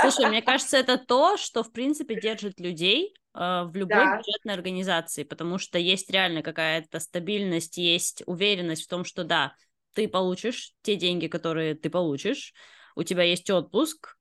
[0.00, 4.16] Слушай, мне кажется, это то, что, в принципе, держит людей э, в любой да.
[4.16, 9.54] бюджетной организации, потому что есть реально какая-то стабильность, есть уверенность в том, что да,
[9.94, 12.54] ты получишь те деньги, которые ты получишь,
[12.96, 14.16] у тебя есть отпуск,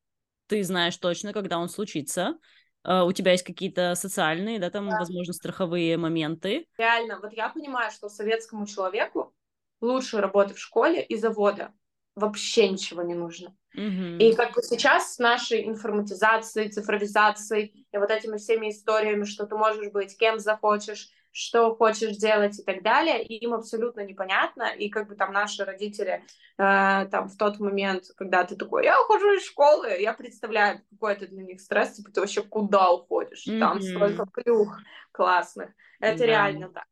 [0.48, 2.38] ты знаешь точно, когда он случится,
[2.84, 4.98] Uh, у тебя есть какие-то социальные, да, там, да.
[4.98, 6.66] возможно, страховые моменты.
[6.80, 9.36] Реально, вот я понимаю, что советскому человеку
[9.82, 11.74] лучше работы в школе и завода
[12.16, 13.56] вообще ничего не нужно.
[13.74, 19.56] И как бы сейчас с нашей информатизацией, цифровизацией и вот этими всеми историями, что ты
[19.56, 24.90] можешь быть кем захочешь, что хочешь делать и так далее, и им абсолютно непонятно, и
[24.90, 26.24] как бы там наши родители
[26.58, 31.14] э, там в тот момент, когда ты такой, я ухожу из школы, я представляю, какой
[31.14, 33.60] это для них стресс, типа ты вообще куда уходишь, mm-hmm.
[33.60, 34.78] там столько плюх
[35.12, 36.26] классных, это да.
[36.26, 36.86] реально так.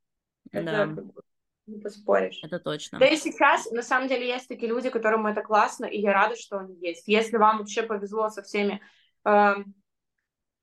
[0.51, 0.77] Это да.
[0.85, 1.21] как бы
[1.69, 2.39] не поспоришь.
[2.43, 2.99] Это точно.
[2.99, 6.35] Да и сейчас, на самом деле, есть такие люди, которым это классно, и я рада,
[6.35, 7.07] что они есть.
[7.07, 8.81] Если вам вообще повезло со всеми
[9.25, 9.55] э,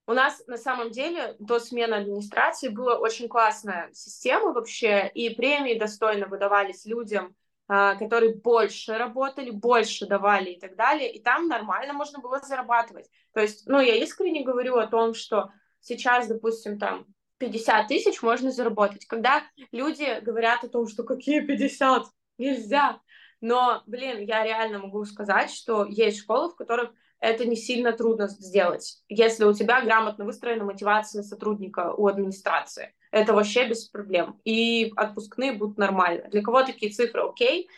[0.07, 5.79] у нас на самом деле до смены администрации была очень классная система вообще, и премии
[5.79, 7.35] достойно выдавались людям,
[7.69, 13.11] а, которые больше работали, больше давали и так далее, и там нормально можно было зарабатывать.
[13.35, 17.07] То есть, ну, я искренне говорю о том, что сейчас, допустим, там
[17.39, 19.07] 50 тысяч можно заработать.
[19.07, 19.43] Когда
[19.73, 22.05] люди говорят о том, что какие 50,
[22.39, 23.01] нельзя.
[23.41, 28.29] Но, блин, я реально могу сказать, что есть школы, в которых это не сильно трудно
[28.29, 32.95] сделать, если у тебя грамотно выстроена мотивация сотрудника у администрации.
[33.11, 34.41] Это вообще без проблем.
[34.45, 36.29] И отпускные будут нормально.
[36.31, 37.69] Для кого такие цифры окей,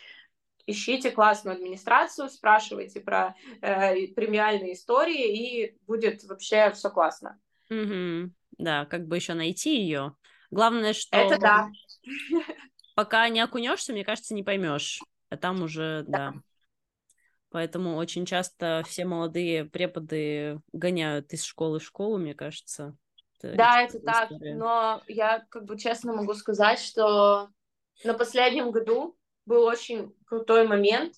[0.66, 7.38] ищите классную администрацию, спрашивайте про э, премиальные истории, и будет вообще все классно.
[7.70, 8.30] Mm-hmm.
[8.58, 10.16] Да, как бы еще найти ее.
[10.50, 11.16] Главное, что...
[11.16, 11.70] Это да.
[12.96, 15.00] Пока не окунешься, мне кажется, не поймешь.
[15.30, 16.32] А там уже, да.
[16.32, 16.34] да.
[17.50, 22.96] Поэтому очень часто все молодые преподы гоняют из школы в школу, мне кажется.
[23.40, 24.54] Это да, это так, история.
[24.54, 27.48] но я как бы честно могу сказать, что
[28.04, 31.14] на последнем году был очень крутой момент,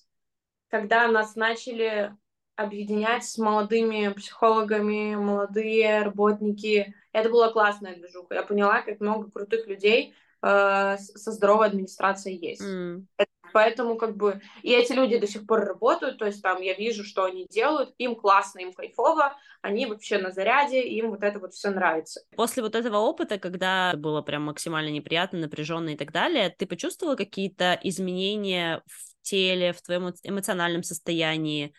[0.69, 2.15] когда нас начали
[2.55, 6.93] объединять с молодыми психологами, молодые работники.
[7.11, 8.35] Это была классная движуха.
[8.35, 12.61] Я поняла, как много крутых людей э, со здоровой администрацией есть.
[12.61, 13.05] Mm.
[13.53, 17.03] Поэтому как бы и эти люди до сих пор работают, то есть там я вижу,
[17.03, 21.53] что они делают, им классно, им кайфово, они вообще на заряде, им вот это вот
[21.53, 22.21] все нравится.
[22.35, 27.15] После вот этого опыта, когда было прям максимально неприятно, напряженно и так далее, ты почувствовала
[27.15, 31.73] какие-то изменения в теле, в твоем эмоциональном состоянии,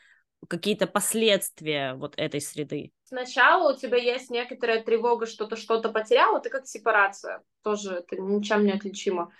[0.48, 2.92] какие-то последствия вот этой среды?
[3.04, 8.16] Сначала у тебя есть некоторая тревога, что ты что-то потерял, это как сепарация, тоже это
[8.16, 9.32] ничем не отличимо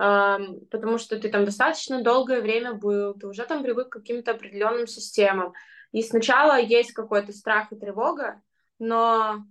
[0.00, 4.86] потому что ты там достаточно долгое время был, ты уже там привык к каким-то определенным
[4.86, 5.52] системам.
[5.92, 8.40] И сначала есть какой-то страх и тревога,
[8.78, 9.44] но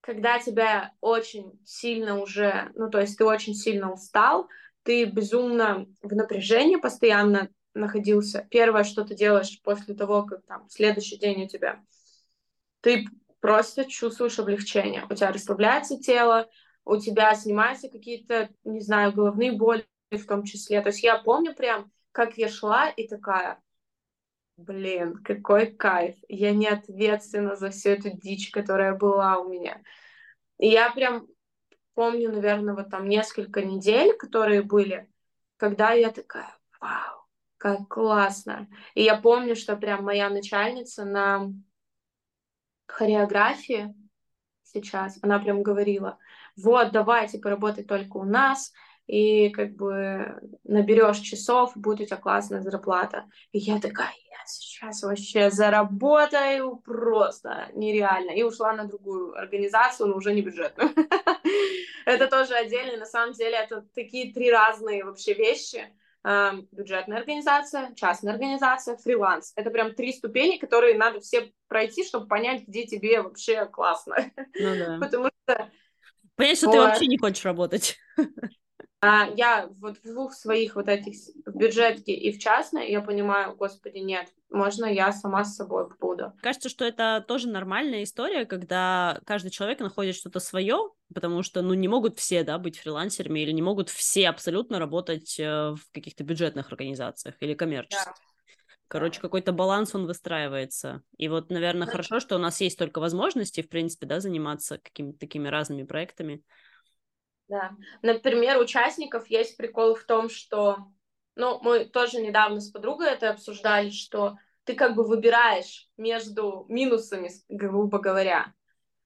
[0.00, 4.48] когда тебя очень сильно уже, ну, то есть ты очень сильно устал,
[4.84, 8.46] ты безумно в напряжении постоянно находился.
[8.50, 11.82] Первое, что ты делаешь после того, как там следующий день у тебя,
[12.82, 13.04] ты
[13.40, 15.04] просто чувствуешь облегчение.
[15.10, 16.48] У тебя расслабляется тело,
[16.88, 20.80] у тебя снимаются какие-то, не знаю, головные боли в том числе.
[20.80, 23.60] То есть я помню прям, как я шла и такая,
[24.56, 26.16] блин, какой кайф.
[26.28, 29.82] Я не ответственна за всю эту дичь, которая была у меня.
[30.58, 31.26] И я прям
[31.92, 35.12] помню, наверное, вот там несколько недель, которые были,
[35.58, 37.26] когда я такая, вау,
[37.58, 38.66] как классно.
[38.94, 41.52] И я помню, что прям моя начальница на
[42.86, 43.94] хореографии
[44.62, 46.18] сейчас, она прям говорила,
[46.62, 48.72] вот, давай, типа, работай только у нас,
[49.08, 53.24] и как бы наберешь часов, будет у тебя классная зарплата.
[53.52, 58.32] И я такая, я сейчас вообще заработаю просто нереально.
[58.32, 60.90] И ушла на другую организацию, но уже не бюджетную.
[62.04, 62.98] Это тоже отдельно.
[62.98, 65.84] На самом деле это такие три разные вообще вещи.
[66.72, 69.52] Бюджетная организация, частная организация, фриланс.
[69.56, 74.16] Это прям три ступени, которые надо все пройти, чтобы понять, где тебе вообще классно.
[74.58, 74.98] Ну.
[75.00, 75.70] Потому что...
[76.38, 77.98] Понять, что ты вообще не хочешь работать.
[79.00, 81.14] А я вот в двух своих вот этих,
[81.46, 86.32] в бюджетке и в частной, я понимаю, господи, нет, можно я сама с собой буду.
[86.42, 91.74] Кажется, что это тоже нормальная история, когда каждый человек находит что-то свое, потому что, ну,
[91.74, 96.24] не могут все, да, быть фрилансерами, или не могут все абсолютно работать э, в каких-то
[96.24, 98.04] бюджетных организациях или коммерческих.
[98.04, 98.37] Да.
[98.88, 101.02] Короче, какой-то баланс он выстраивается.
[101.18, 101.92] И вот, наверное, да.
[101.92, 106.42] хорошо, что у нас есть только возможности, в принципе, да, заниматься какими-то такими разными проектами.
[107.48, 107.72] Да.
[108.02, 110.78] Например, участников есть прикол в том, что,
[111.36, 117.30] ну, мы тоже недавно с подругой это обсуждали, что ты как бы выбираешь между минусами,
[117.48, 118.52] грубо говоря.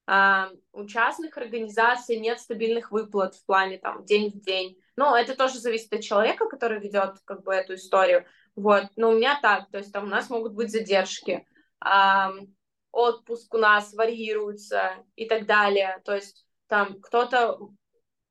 [0.06, 4.76] А, у частных организаций нет стабильных выплат в плане там день в день.
[4.96, 8.26] Но это тоже зависит от человека, который ведет как бы эту историю.
[8.54, 11.46] Вот, но у меня так, то есть там у нас могут быть задержки,
[12.90, 16.00] отпуск у нас варьируется и так далее.
[16.04, 17.58] То есть там кто-то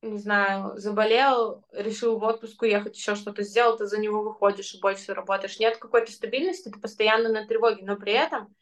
[0.04, 4.80] не знаю, заболел, решил в отпуск уехать, еще что-то сделал, ты за него выходишь и
[4.80, 5.60] больше работаешь.
[5.60, 8.54] Нет какой-то стабильности, ты постоянно на тревоге, но при этом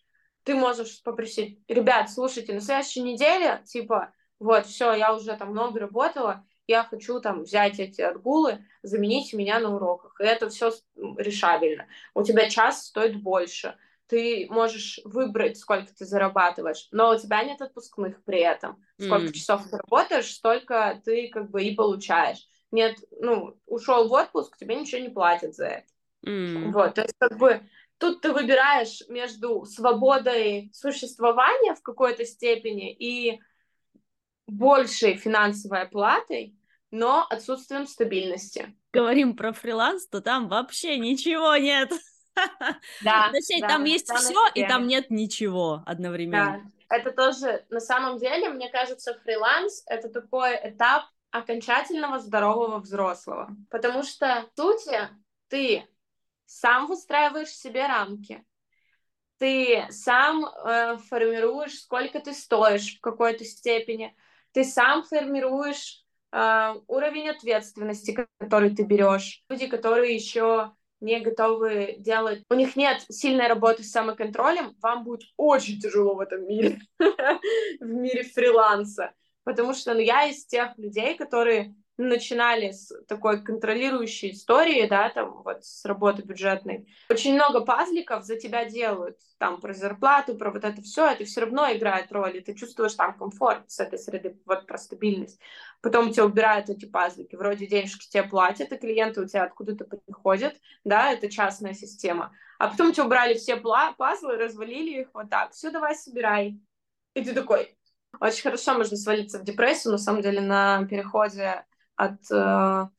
[0.43, 5.79] ты можешь попросить, ребят, слушайте, на следующей неделе, типа, вот, все, я уже там много
[5.79, 10.19] работала, я хочу там взять эти отгулы, заменить меня на уроках.
[10.21, 11.87] И это все решабельно.
[12.13, 13.75] У тебя час стоит больше
[14.09, 18.83] ты можешь выбрать, сколько ты зарабатываешь, но у тебя нет отпускных при этом.
[18.99, 19.33] Сколько mm.
[19.33, 22.47] часов ты работаешь, столько ты как бы и получаешь.
[22.71, 25.87] Нет, ну, ушел в отпуск, тебе ничего не платят за это.
[26.25, 26.71] Mm.
[26.71, 27.61] Вот, то есть как бы
[27.99, 33.39] тут ты выбираешь между свободой существования в какой-то степени и
[34.47, 36.57] большей финансовой оплатой,
[36.91, 38.75] но отсутствием стабильности.
[38.91, 41.91] Говорим про фриланс, то там вообще ничего нет.
[43.03, 46.63] Да, Точнее, да, там есть все, и там нет ничего одновременно.
[46.89, 46.95] Да.
[46.95, 53.49] Это тоже, на самом деле, мне кажется, фриланс— это такой этап окончательного здорового взрослого.
[53.69, 55.09] Потому что, в сути,
[55.49, 55.85] ты
[56.45, 58.43] сам выстраиваешь себе рамки,
[59.37, 64.15] ты сам э, формируешь, сколько ты стоишь в какой-то степени,
[64.51, 69.43] ты сам формируешь э, уровень ответственности, который ты берешь.
[69.49, 75.21] Люди, которые еще не готовы делать, у них нет сильной работы с самоконтролем, вам будет
[75.37, 79.13] очень тяжело в этом мире, в мире фриланса.
[79.43, 85.41] Потому что ну, я из тех людей, которые начинали с такой контролирующей истории, да, там
[85.43, 86.87] вот с работы бюджетной.
[87.09, 91.41] Очень много пазликов за тебя делают, там про зарплату, про вот это все, это все
[91.41, 95.41] равно играет роль, и ты чувствуешь там комфорт с этой среды, вот про стабильность.
[95.81, 100.55] Потом тебе убирают эти пазлики, вроде денежки тебе платят, и клиенты у тебя откуда-то приходят,
[100.85, 102.31] да, это частная система.
[102.59, 106.61] А потом тебе убрали все пазлы, развалили их вот так, все, давай собирай.
[107.13, 107.77] И ты такой,
[108.21, 111.65] очень хорошо можно свалиться в депрессию, на самом деле, на переходе
[111.99, 112.89] от э,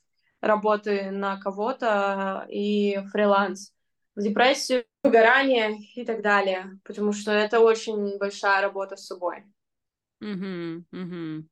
[0.43, 3.73] работы на кого-то и фриланс,
[4.15, 9.45] в депрессию, выгорание и так далее, потому что это очень большая работа с собой.
[10.21, 11.49] Угу, угу.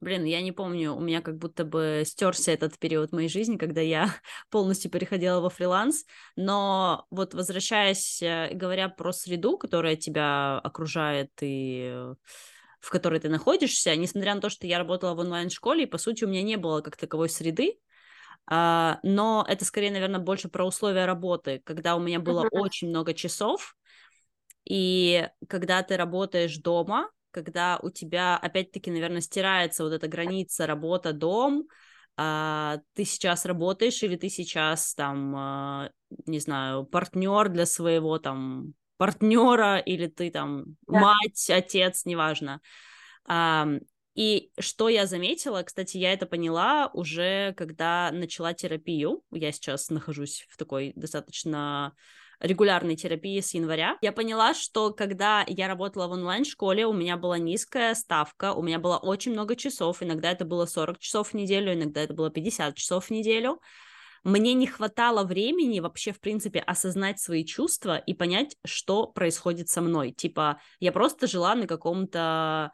[0.00, 3.80] Блин, я не помню, у меня как будто бы стерся этот период моей жизни, когда
[3.80, 4.08] я
[4.50, 12.14] полностью переходила во фриланс, но вот возвращаясь э, говоря про среду, которая тебя окружает и
[12.80, 16.24] в которой ты находишься, несмотря на то, что я работала в онлайн-школе, и, по сути,
[16.24, 17.78] у меня не было как таковой среды,
[18.46, 22.58] а, но это скорее, наверное, больше про условия работы, когда у меня было uh-huh.
[22.58, 23.76] очень много часов,
[24.64, 31.68] и когда ты работаешь дома, когда у тебя, опять-таки, наверное, стирается вот эта граница работа-дом,
[32.16, 35.90] а, ты сейчас работаешь или ты сейчас там, а,
[36.26, 41.00] не знаю, партнер для своего там партнера или ты там да.
[41.00, 42.60] мать, отец, неважно.
[44.14, 49.22] И что я заметила, кстати, я это поняла уже, когда начала терапию.
[49.30, 51.94] Я сейчас нахожусь в такой достаточно
[52.40, 57.38] регулярной терапии с января, я поняла, что когда я работала в онлайн-школе, у меня была
[57.38, 61.74] низкая ставка, у меня было очень много часов, иногда это было 40 часов в неделю,
[61.74, 63.60] иногда это было 50 часов в неделю,
[64.28, 69.80] мне не хватало времени вообще, в принципе, осознать свои чувства и понять, что происходит со
[69.80, 70.12] мной.
[70.12, 72.70] Типа, я просто жила на каком-то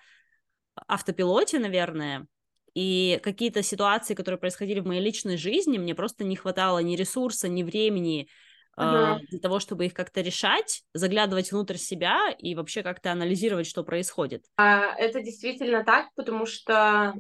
[0.87, 2.27] автопилоте, наверное,
[2.75, 7.49] и какие-то ситуации, которые происходили в моей личной жизни, мне просто не хватало ни ресурса,
[7.49, 8.29] ни времени
[8.77, 9.21] uh-huh.
[9.31, 14.45] для того, чтобы их как-то решать, заглядывать внутрь себя и вообще как-то анализировать, что происходит.
[14.57, 17.15] А, это действительно так, потому что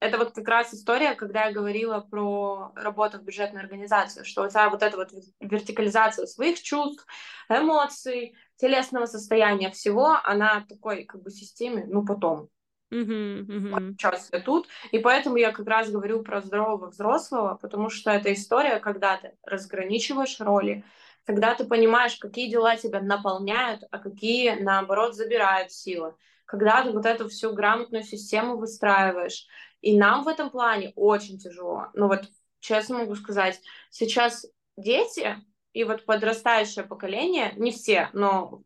[0.00, 4.48] это вот как раз история, когда я говорила про работу в бюджетной организации, что у
[4.48, 7.06] тебя вот эта вот вертикализация своих чувств,
[7.48, 12.48] эмоций, телесного состояния всего, она такой как бы системе, ну потом.
[12.92, 13.92] Uh-huh, uh-huh.
[13.92, 14.66] Сейчас я тут.
[14.90, 19.36] И поэтому я как раз говорю про здорового взрослого, потому что это история, когда ты
[19.44, 20.84] разграничиваешь роли,
[21.24, 26.14] когда ты понимаешь, какие дела тебя наполняют, а какие, наоборот, забирают силы.
[26.46, 29.46] Когда ты вот эту всю грамотную систему выстраиваешь.
[29.80, 31.86] И нам в этом плане очень тяжело.
[31.94, 32.24] Ну вот,
[32.60, 33.60] честно могу сказать,
[33.90, 35.36] сейчас дети
[35.72, 38.62] и вот подрастающее поколение, не все, но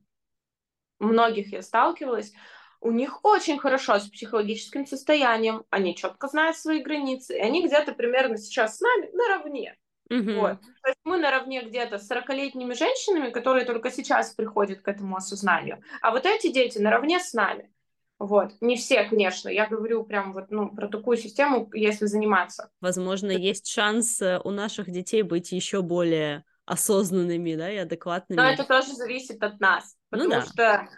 [0.98, 2.32] многих я сталкивалась,
[2.80, 7.92] у них очень хорошо с психологическим состоянием, они четко знают свои границы, и они где-то
[7.92, 9.76] примерно сейчас с нами наравне.
[10.10, 10.38] Mm-hmm.
[10.38, 10.60] Вот.
[10.82, 15.82] То есть мы наравне где-то с 40-летними женщинами, которые только сейчас приходят к этому осознанию.
[16.02, 17.72] А вот эти дети наравне с нами.
[18.24, 18.52] Вот.
[18.62, 19.50] Не все, конечно.
[19.50, 22.70] Я говорю прям вот, ну, про такую систему, если заниматься.
[22.80, 28.40] Возможно, есть шанс э, у наших детей быть еще более осознанными, да, и адекватными.
[28.40, 29.94] Но это тоже зависит от нас.
[30.10, 30.46] Ну потому ну, да.
[30.46, 30.88] что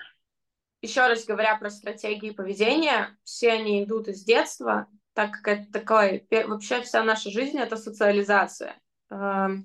[0.83, 6.24] еще раз говоря про стратегии поведения, все они идут из детства, так как это такое,
[6.47, 8.77] вообще вся наша жизнь— это социализация.
[9.11, 9.64] Эм,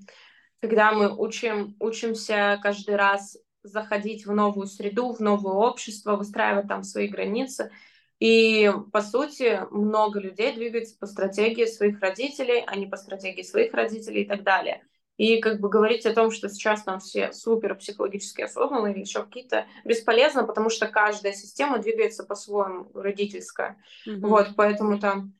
[0.61, 6.83] когда мы учим, учимся каждый раз заходить в новую среду, в новое общество, выстраивать там
[6.83, 7.71] свои границы.
[8.19, 13.73] И, по сути, много людей двигается по стратегии своих родителей, а не по стратегии своих
[13.73, 14.83] родителей и так далее.
[15.17, 19.23] И как бы говорить о том, что сейчас там все супер психологически осознанные или еще
[19.23, 23.77] какие-то, бесполезно, потому что каждая система двигается по-своему, родительская.
[24.07, 24.19] Mm-hmm.
[24.21, 25.33] Вот, поэтому там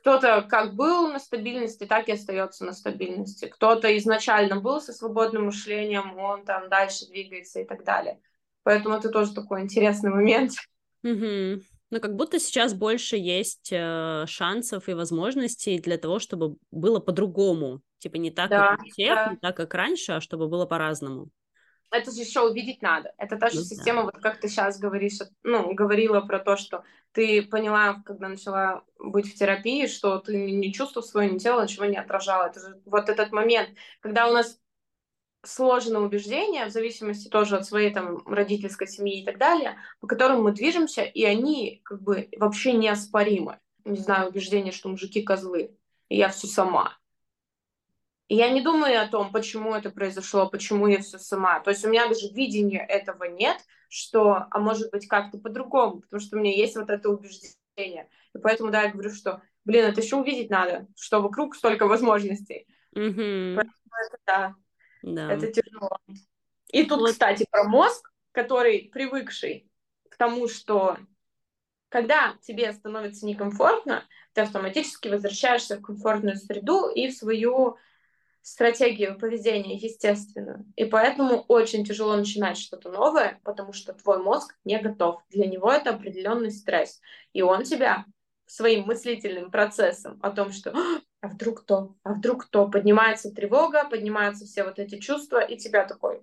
[0.00, 3.46] кто-то как был на стабильности, так и остается на стабильности.
[3.46, 8.20] Кто-то изначально был со свободным мышлением, он там дальше двигается и так далее.
[8.62, 10.52] Поэтому это тоже такой интересный момент.
[11.04, 11.62] Mm-hmm.
[11.90, 17.80] Ну, как будто сейчас больше есть э, шансов и возможностей для того, чтобы было по-другому.
[17.98, 19.30] Типа не так, да, как у всех, да.
[19.30, 21.28] не так, как раньше, а чтобы было по-разному.
[21.90, 23.14] Это же еще увидеть надо.
[23.16, 24.04] Это та же ну, система, да.
[24.04, 29.32] вот как ты сейчас говоришь, ну, говорила про то, что ты поняла, когда начала быть
[29.32, 32.46] в терапии, что ты не чувствовал свое не тело, ничего не отражало.
[32.46, 33.70] Это же вот этот момент,
[34.00, 34.58] когда у нас
[35.44, 40.42] сложные убеждения, в зависимости тоже от своей там родительской семьи и так далее, по которым
[40.42, 43.58] мы движемся, и они как бы вообще неоспоримы.
[43.84, 45.74] Не знаю, убеждение, что мужики козлы,
[46.08, 46.97] и я все сама.
[48.28, 51.60] И я не думаю о том, почему это произошло, почему я все сама.
[51.60, 53.56] То есть у меня даже видения этого нет,
[53.88, 58.08] что, а может быть, как-то по-другому, потому что у меня есть вот это убеждение.
[58.34, 62.66] И поэтому, да, я говорю, что, блин, это еще увидеть надо, что вокруг столько возможностей.
[62.94, 63.54] Mm-hmm.
[63.54, 63.74] Поэтому
[64.06, 64.54] это, да,
[65.02, 65.32] да.
[65.32, 65.98] Это тяжело.
[66.70, 67.12] И тут, вот.
[67.12, 69.70] кстати, про мозг, который привыкший
[70.10, 70.98] к тому, что
[71.88, 74.04] когда тебе становится некомфортно,
[74.34, 77.78] ты автоматически возвращаешься в комфортную среду и в свою
[78.42, 80.64] стратегию поведения, естественно.
[80.76, 85.22] И поэтому очень тяжело начинать что-то новое, потому что твой мозг не готов.
[85.30, 87.00] Для него это определенный стресс.
[87.32, 88.04] И он тебя
[88.46, 90.72] своим мыслительным процессом о том, что
[91.20, 95.84] а вдруг то, а вдруг то, поднимается тревога, поднимаются все вот эти чувства, и тебя
[95.84, 96.22] такой,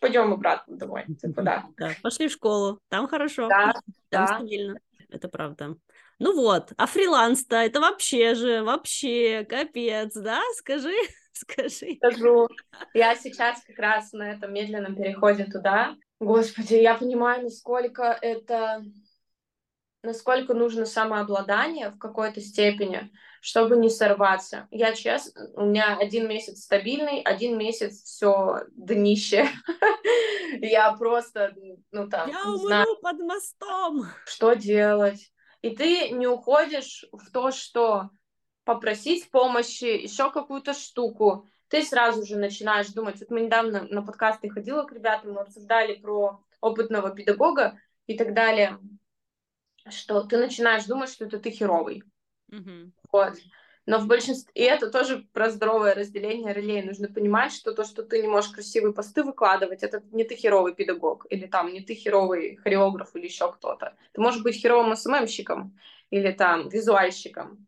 [0.00, 1.66] пойдем обратно домой, типа, да.
[1.76, 3.72] Да, пошли в школу, там хорошо, да,
[4.10, 4.26] там да.
[4.26, 5.76] стабильно, это правда.
[6.18, 10.94] Ну вот, а фриланс-то, это вообще же, вообще, капец, да, скажи,
[11.42, 11.96] скажи.
[11.96, 12.48] Скажу,
[12.94, 18.82] я сейчас как раз на этом медленном переходе туда, господи, я понимаю, насколько это
[20.02, 23.10] насколько нужно самообладание в какой-то степени,
[23.40, 24.66] чтобы не сорваться.
[24.70, 29.48] Я честно, у меня один месяц стабильный, один месяц все днище.
[30.60, 31.54] Я просто,
[31.92, 34.06] ну там, Я умру под мостом.
[34.26, 35.32] что делать.
[35.62, 38.10] И ты не уходишь в то, что
[38.64, 41.46] попросить помощи, еще какую-то штуку.
[41.68, 43.18] Ты сразу же начинаешь думать.
[43.20, 48.34] Вот мы недавно на подкасты ходила к ребятам, мы обсуждали про опытного педагога и так
[48.34, 48.78] далее,
[49.88, 52.04] что ты начинаешь думать, что это ты херовый.
[52.48, 52.92] Мгм.
[53.10, 53.34] Вот.
[53.84, 54.52] Но в большинстве...
[54.54, 56.82] И это тоже про здоровое разделение ролей.
[56.82, 60.74] Нужно понимать, что то, что ты не можешь красивые посты выкладывать, это не ты херовый
[60.74, 63.96] педагог, или там не ты херовый хореограф или еще кто-то.
[64.12, 65.76] Ты можешь быть херовым СММщиком
[66.10, 67.66] или там визуальщиком.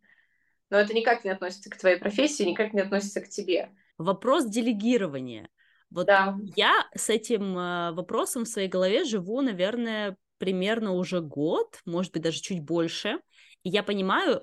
[0.75, 3.69] Но это никак не относится к твоей профессии, никак не относится к тебе.
[3.97, 5.49] Вопрос делегирования.
[5.89, 6.37] Вот Да.
[6.57, 12.23] я с этим э, вопросом в своей голове живу, наверное, примерно уже год, может быть,
[12.23, 13.21] даже чуть больше.
[13.63, 14.41] И я понимаю,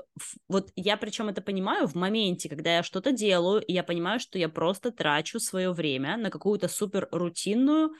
[0.47, 4.39] вот я причем это понимаю в моменте, когда я что-то делаю, и я понимаю, что
[4.39, 7.91] я просто трачу свое время на какую-то супер рутинную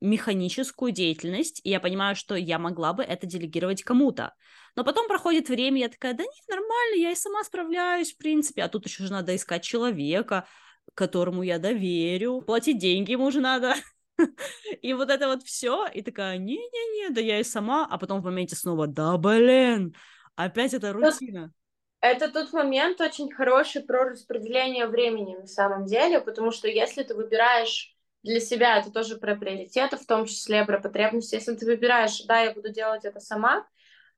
[0.00, 4.34] механическую деятельность, и я понимаю, что я могла бы это делегировать кому-то.
[4.74, 8.62] Но потом проходит время, я такая, да нет, нормально, я и сама справляюсь, в принципе,
[8.62, 10.46] а тут еще же надо искать человека,
[10.94, 13.74] которому я доверю, платить деньги ему же надо.
[14.82, 18.24] И вот это вот все, и такая, не-не-не, да я и сама, а потом в
[18.24, 19.94] моменте снова, да блин,
[20.36, 21.52] опять это рутина.
[22.00, 27.14] Это тот момент очень хороший про распределение времени на самом деле, потому что если ты
[27.14, 27.95] выбираешь
[28.26, 32.40] для себя, это тоже про приоритеты, в том числе про потребности, если ты выбираешь, да,
[32.40, 33.66] я буду делать это сама,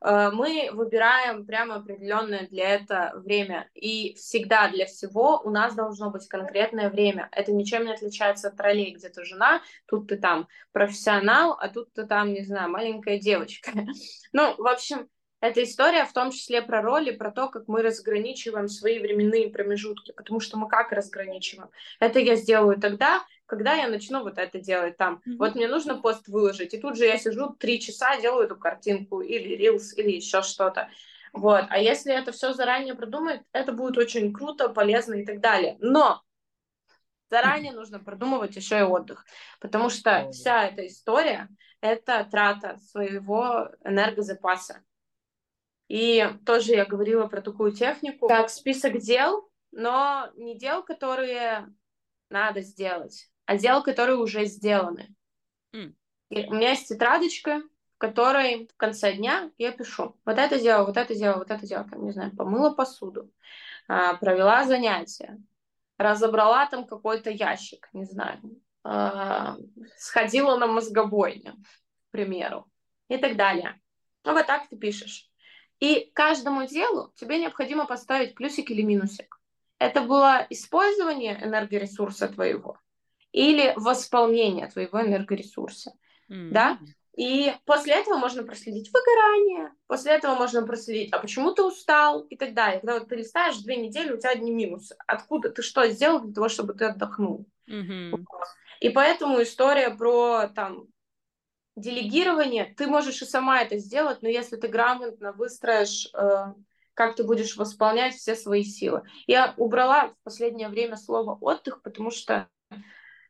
[0.01, 3.69] э, мы выбираем прямо определенное для этого время.
[3.75, 7.29] И всегда для всего у нас должно быть конкретное время.
[7.33, 11.93] Это ничем не отличается от ролей, где ты жена, тут ты там профессионал, а тут
[11.93, 13.73] ты там, не знаю, маленькая девочка.
[14.33, 15.09] Ну, в общем,
[15.41, 20.13] эта история в том числе про роли, про то, как мы разграничиваем свои временные промежутки,
[20.13, 21.71] потому что мы как разграничиваем?
[22.01, 25.23] Это я сделаю тогда, когда я начну вот это делать там.
[25.25, 25.39] Мгм.
[25.39, 29.23] Вот мне нужно пост выложить, и тут же я сижу три часа, делаю эту картинку
[29.23, 30.91] или рилс, или еще что-то.
[31.33, 31.65] Вот.
[31.71, 35.77] А если это все заранее продумать, это будет очень круто, полезно и так далее.
[35.81, 36.23] Но
[37.31, 39.25] заранее нужно продумывать еще и отдых,
[39.61, 41.49] потому что вся эта история—
[41.81, 44.83] это трата своего энергозапаса.
[45.89, 51.73] И тоже я говорила про такую технику, как список дел, но не дел, которые
[52.31, 55.09] надо сделать, а дел, которые уже сделаны.
[55.73, 55.97] М.
[56.29, 57.63] И у меня есть тетрадочка,
[57.95, 60.15] в которой в конце дня я пишу.
[60.27, 61.89] Вот это сделала, вот это сделала, вот это сделала.
[61.89, 63.33] Там, не знаю, помыла посуду,
[63.89, 65.39] а, провела занятия,
[65.97, 68.39] разобрала там какой-то ящик, не знаю,
[68.85, 69.57] а,
[69.97, 72.71] сходила на мозгобойню, к примеру,
[73.09, 73.81] и так далее.
[74.25, 75.27] Ну, вот так ты пишешь.
[75.81, 79.41] И каждому делу тебе необходимо поставить плюсик или минусик.
[79.79, 82.79] Это было использование энергоресурса твоего
[83.33, 85.93] или восполнение твоего энергоресурса,
[86.29, 86.53] М.
[86.53, 86.79] да?
[87.17, 92.37] И после этого можно проследить выгорание, после этого можно проследить, а почему ты устал и
[92.37, 92.81] так далее.
[92.81, 94.97] Когда вот ты листаешь две недели, у тебя одни минусы.
[95.07, 97.45] Откуда ты что сделал для того, чтобы ты отдохнул?
[97.67, 98.25] Мгм.
[98.81, 100.87] И поэтому история про там
[101.75, 106.53] делегирование, ты можешь и сама это сделать, но если ты грамотно выстроишь, э,
[106.95, 109.03] как ты будешь восполнять все свои силы.
[109.27, 112.49] Я убрала в последнее время слово отдых, потому что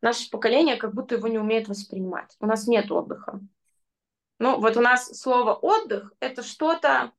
[0.00, 2.36] наше поколение как будто его не умеет воспринимать.
[2.40, 3.40] У нас нет отдыха.
[4.38, 7.12] Ну, вот у нас слово отдых это что-то,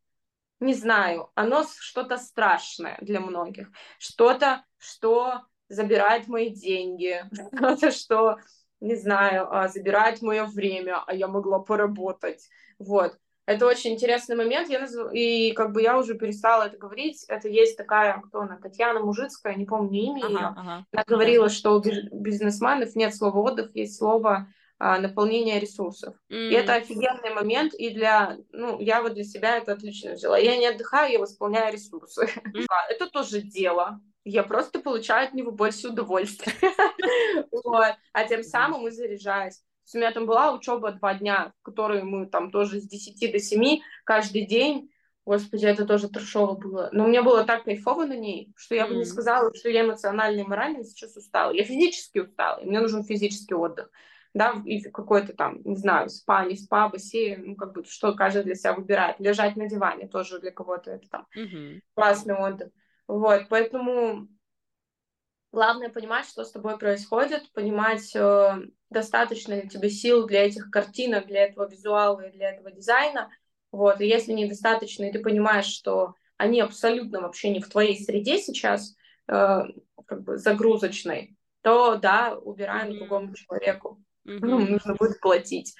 [0.60, 7.24] не знаю, оно что-то страшное для многих, что-то, что забирает мои деньги,
[7.56, 8.38] что-то, что,
[8.80, 12.48] не знаю, а, забирает мое время, а я могла поработать.
[12.80, 13.18] Вот.
[13.50, 17.26] Это очень интересный момент, я назв- и как бы я уже перестала это говорить.
[17.28, 20.38] Это есть такая, кто она, Татьяна Мужицкая, не помню имя ее.
[20.38, 20.86] Ага, ага.
[20.91, 24.47] Она говорила, что у бизнесменов нет слова отдых, есть слово
[24.78, 26.16] а, наполнение ресурсов.
[26.30, 30.38] И это офигенный момент, и для, ну, я вот для себя это отлично взяла.
[30.38, 32.30] Я не отдыхаю, я восполняю ресурсы.
[32.70, 34.00] А, Это тоже дело.
[34.26, 36.54] Я просто получаю от него больше удовольствия.
[37.52, 37.95] Вот.
[38.14, 39.62] А тем самым и заряжаюсь.
[39.94, 43.40] У меня там была учеба два дня, в которой мы там тоже с 10 до
[43.40, 44.92] 7 каждый день.
[45.26, 46.90] Господи, это тоже трешово было.
[46.92, 50.42] Но мне было так кайфово на ней, что я бы не сказала, что я эмоционально
[50.42, 51.52] и морально сейчас устала.
[51.52, 53.90] Я физически устала, и мне нужен физический отдых
[54.34, 58.44] да, и какой-то там, не знаю, спа, не спа, бассейн, ну, как бы, что каждый
[58.44, 59.20] для себя выбирает.
[59.20, 61.82] Лежать на диване тоже для кого-то это там Мгм.
[61.96, 62.70] классный отдых.
[63.08, 64.28] Вот, поэтому
[65.52, 71.28] главное понимать, что с тобой происходит, понимать, э, достаточно ли тебе сил для этих картинок,
[71.28, 73.30] для этого визуала и для этого дизайна.
[73.72, 78.39] Вот, и если недостаточно, и ты понимаешь, что они абсолютно вообще не в твоей среде
[78.39, 78.95] сейчас,
[79.28, 79.60] э,
[80.06, 82.97] как бы загрузочной, то да, убираем Мгм.
[82.97, 84.02] другому человеку.
[84.26, 84.70] mm-hmm.
[84.70, 85.76] нужно будет платить.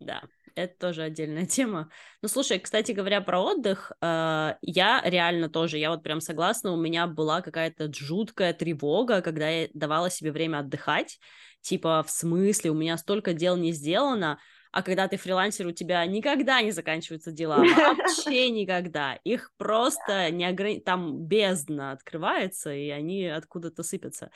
[0.00, 0.22] Да,
[0.54, 1.90] это тоже отдельная тема.
[2.22, 6.76] Ну, слушай, кстати говоря, про отдых, э, я реально тоже, я вот прям согласна, у
[6.76, 11.18] меня была какая-то жуткая тревога, когда я давала себе время отдыхать,
[11.60, 14.38] типа, в смысле, у меня столько дел не сделано,
[14.74, 19.14] а когда ты фрилансер, у тебя никогда не заканчиваются дела, вообще никогда.
[19.22, 20.80] Их просто не ограни...
[20.80, 24.32] там бездна открывается, и они откуда-то сыпятся.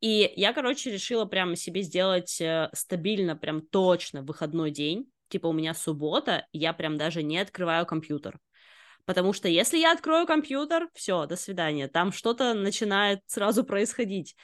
[0.00, 5.10] И я, короче, решила прямо себе сделать э, стабильно, прям точно выходной день.
[5.28, 8.38] Типа у меня суббота, я прям даже не открываю компьютер.
[9.04, 11.88] Потому что если я открою компьютер, все, до свидания.
[11.88, 14.34] Там что-то начинает сразу происходить.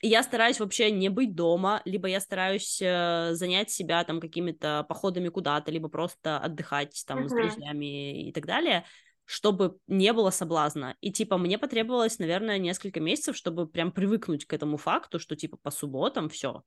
[0.00, 4.84] И я стараюсь вообще не быть дома, либо я стараюсь э, занять себя там какими-то
[4.88, 7.28] походами куда-то, либо просто отдыхать там uh-huh.
[7.28, 8.84] с друзьями и так далее
[9.24, 10.96] чтобы не было соблазна.
[11.00, 15.56] И, типа, мне потребовалось, наверное, несколько месяцев, чтобы прям привыкнуть к этому факту, что, типа,
[15.56, 16.62] по субботам все,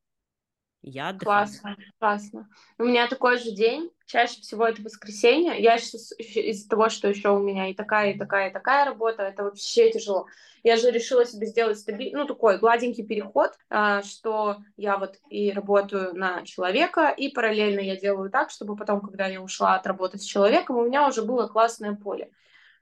[0.86, 1.48] я отдыхаю.
[1.48, 2.50] Классно, классно.
[2.78, 5.60] У меня такой же день, чаще всего это воскресенье.
[5.60, 9.24] Я сейчас из-за того, что еще у меня и такая, и такая, и такая работа,
[9.24, 10.28] это вообще тяжело.
[10.64, 15.52] Я же решила себе сделать стабильный, ну, такой гладенький переход, а, что я вот и
[15.52, 20.20] работаю на человека, и параллельно я делаю так, чтобы потом, когда я ушла от работы
[20.20, 22.30] с человеком, у меня уже было классное поле.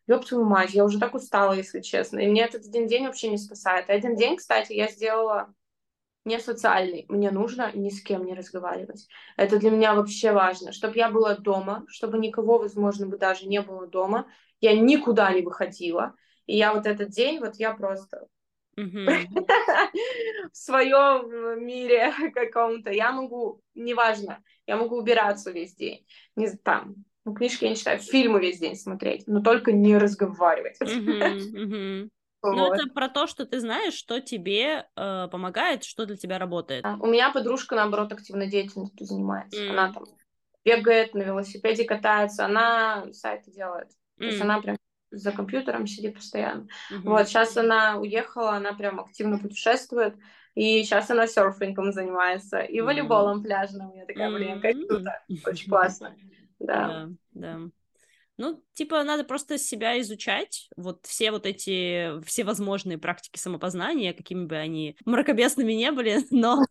[0.08, 2.20] Ёб твою мать, я уже так устала, если честно.
[2.20, 3.90] И мне этот один день вообще не спасает.
[3.90, 5.54] Один день, кстати, я сделала
[6.26, 7.06] не социальный.
[7.10, 9.08] Мне нужно ни с кем не разговаривать.
[9.38, 10.72] Это для меня вообще важно.
[10.72, 14.28] Чтобы я была дома, чтобы никого, возможно, бы даже не было дома.
[14.62, 16.16] Я никуда не выходила.
[16.46, 18.28] И я вот этот день, вот я просто
[20.52, 22.92] в своем мире каком-то.
[22.92, 26.06] Я могу, неважно, я могу убираться весь день.
[26.36, 26.96] Не там,
[27.26, 30.78] ну, книжки я не читаю, фильмы весь день смотреть, но только не разговаривать.
[32.44, 36.86] Ну, это про то, что ты знаешь, что тебе э, помогает, что для тебя работает.
[37.00, 39.64] У меня подружка, наоборот, активной деятельностью занимается.
[39.64, 39.70] Mm.
[39.70, 40.04] Она там
[40.66, 43.88] бегает, на велосипеде катается, она сайты делает.
[43.88, 44.20] Mm.
[44.20, 44.78] То есть она прям
[45.14, 46.68] за компьютером сидит постоянно.
[46.92, 47.02] Mm-hmm.
[47.04, 50.16] Вот, сейчас она уехала, она прям активно путешествует,
[50.56, 53.44] и сейчас она серфингом занимается, и волейболом mm-hmm.
[53.44, 53.94] пляжным.
[53.94, 56.16] Я такая, блин, как круто, очень классно.
[56.60, 57.60] Да, да.
[58.38, 64.46] Ну, типа, надо просто себя изучать, вот все вот эти, все возможные практики самопознания, какими
[64.46, 66.64] бы они мракобесными не были, но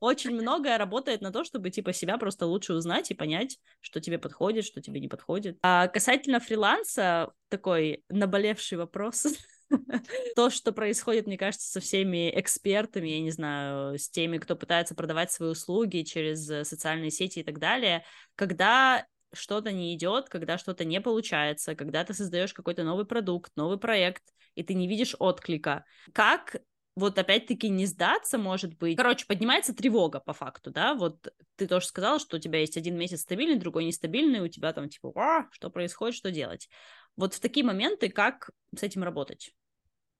[0.00, 4.18] очень многое работает на то, чтобы, типа, себя просто лучше узнать и понять, что тебе
[4.18, 5.58] подходит, что тебе не подходит.
[5.62, 9.26] А касательно фриланса, такой наболевший вопрос.
[10.36, 14.94] То, что происходит, мне кажется, со всеми экспертами, я не знаю, с теми, кто пытается
[14.94, 18.04] продавать свои услуги через социальные сети и так далее,
[18.36, 19.04] когда
[19.36, 24.22] что-то не идет, когда что-то не получается, когда ты создаешь какой-то новый продукт, новый проект,
[24.54, 25.84] и ты не видишь отклика.
[26.12, 26.56] Как
[26.96, 28.96] вот опять-таки не сдаться, может быть.
[28.96, 32.96] Короче, поднимается тревога по факту, да, вот ты тоже сказала, что у тебя есть один
[32.96, 36.70] месяц стабильный, другой нестабильный, у тебя там типа, а, что происходит, что делать.
[37.16, 39.54] Вот в такие моменты как с этим работать?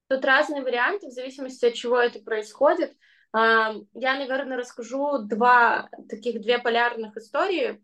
[0.09, 2.95] Тут разные варианты, в зависимости от чего это происходит.
[3.33, 7.83] Я, наверное, расскажу два таких, две полярных истории.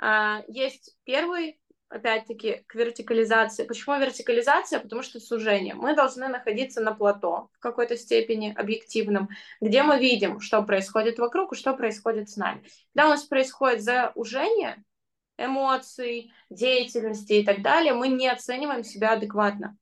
[0.00, 3.64] А, есть первый, опять-таки, к вертикализации.
[3.64, 4.80] Почему вертикализация?
[4.80, 5.74] Потому что сужение.
[5.74, 9.28] Мы должны находиться на плато в какой-то степени объективном,
[9.60, 12.64] где мы видим, что происходит вокруг и что происходит с нами.
[12.94, 14.82] Когда у нас происходит заужение
[15.36, 19.76] эмоций, деятельности и так далее, мы не оцениваем себя адекватно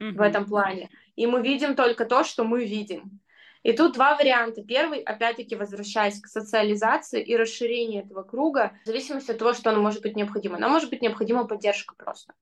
[0.00, 0.12] mm-hmm.
[0.12, 0.90] в этом плане.
[1.14, 3.20] И мы видим только то, что мы видим.
[3.62, 4.62] И тут два варианта.
[4.62, 9.80] Первый, опять-таки, возвращаясь к социализации и расширению этого круга, в зависимости от того, что оно
[9.80, 10.58] может быть необходимо.
[10.58, 12.34] Нам может быть необходима поддержка просто.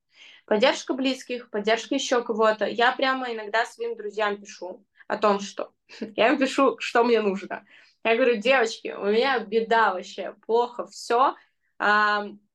[0.45, 2.65] Поддержка близких, поддержка еще кого-то.
[2.65, 5.71] Я прямо иногда своим друзьям пишу о том, что...
[6.15, 7.65] Я им пишу, что мне нужно.
[8.03, 11.35] Я говорю, девочки, у меня беда вообще, плохо все.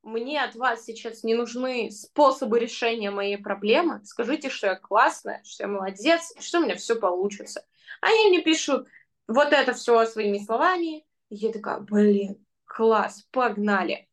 [0.02, 4.00] А, мне от вас сейчас не нужны способы решения моей проблемы.
[4.04, 7.64] Скажите, что я классная, что я молодец, что у меня все получится.
[8.00, 8.88] Они мне пишут
[9.28, 11.04] вот это все своими словами.
[11.28, 14.08] И я такая, блин, класс, погнали.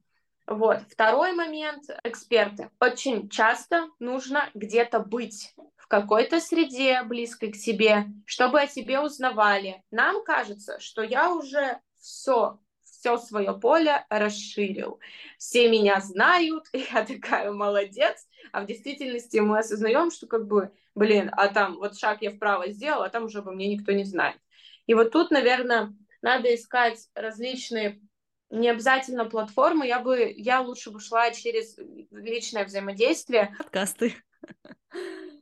[0.47, 0.81] Вот.
[0.89, 1.83] Второй момент.
[2.03, 2.69] Эксперты.
[2.79, 9.83] Очень часто нужно где-то быть в какой-то среде близкой к себе, чтобы о тебе узнавали.
[9.91, 12.59] Нам кажется, что я уже все,
[13.00, 15.00] все свое поле расширил.
[15.38, 18.28] Все меня знают, я такая молодец.
[18.52, 22.70] А в действительности мы осознаем, что как бы блин, а там вот шаг я вправо
[22.70, 24.38] сделал, а там уже обо мне никто не знает.
[24.86, 28.02] И вот тут, наверное, надо искать различные
[28.50, 31.78] не обязательно платформы, я бы, я лучше бы шла через
[32.12, 33.56] личное взаимодействие.
[33.58, 34.16] Подкасты.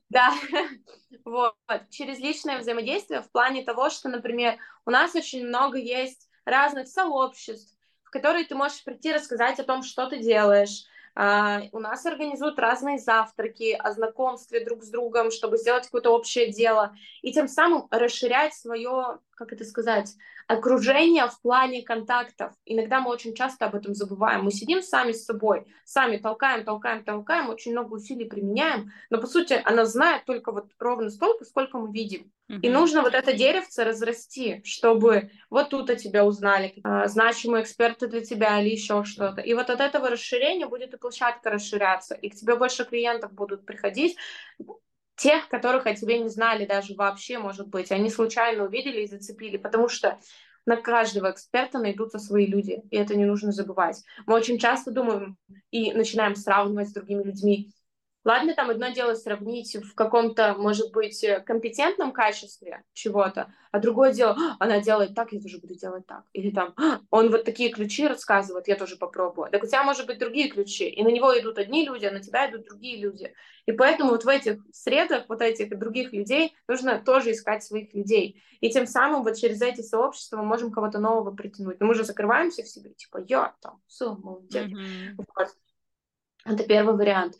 [0.10, 0.34] Да,
[1.26, 1.55] вот,
[1.89, 7.75] через личное взаимодействие в плане того, что, например, у нас очень много есть разных сообществ,
[8.03, 12.59] в которые ты можешь прийти рассказать о том, что ты делаешь, а, у нас организуют
[12.59, 17.87] разные завтраки о знакомстве друг с другом, чтобы сделать какое-то общее дело, и тем самым
[17.89, 20.13] расширять свое, как это сказать,
[20.47, 22.53] окружение в плане контактов.
[22.65, 24.45] Иногда мы очень часто об этом забываем.
[24.45, 29.27] Мы сидим сами с собой, сами толкаем, толкаем, толкаем, очень много усилий применяем, но по
[29.27, 32.31] сути она знает только вот ровно столько, сколько мы видим.
[32.49, 32.59] Mm-hmm.
[32.61, 38.07] И нужно вот это деревце разрасти, чтобы вот тут о тебя узнали, а, значимые эксперты
[38.07, 39.41] для тебя или еще что-то.
[39.41, 43.65] И вот от этого расширения будет и площадка расширяться, и к тебе больше клиентов будут
[43.65, 44.15] приходить,
[45.18, 49.57] тех, которых о тебе не знали даже вообще, может быть, они случайно увидели и зацепили,
[49.57, 50.18] потому что
[50.65, 54.03] на каждого эксперта найдутся свои люди, и это не нужно забывать.
[54.26, 55.38] Мы очень часто думаем
[55.72, 57.72] и начинаем сравнивать с другими людьми,
[58.28, 64.36] Ладно, там одно дело сравнить в каком-то, может быть, компетентном качестве чего-то, а другое дело,
[64.38, 66.25] «А, она делает так, я тоже буду делать так.
[66.34, 69.49] Или там, «А, он вот такие ключи рассказывает, я тоже попробую.
[69.49, 72.19] Так у тебя, может быть, другие ключи, и на него идут одни люди, а на
[72.19, 73.34] тебя идут другие люди.
[73.65, 78.43] И поэтому вот в этих средах, вот этих других людей, нужно тоже искать своих людей.
[78.59, 81.80] И тем самым вот через эти сообщества мы можем кого-то нового притянуть.
[81.80, 84.65] Но мы же закрываемся в себе, типа, я там, все, молодец.
[84.65, 85.15] Mm-hmm.
[85.34, 85.47] Вот.
[86.43, 87.38] Это первый вариант.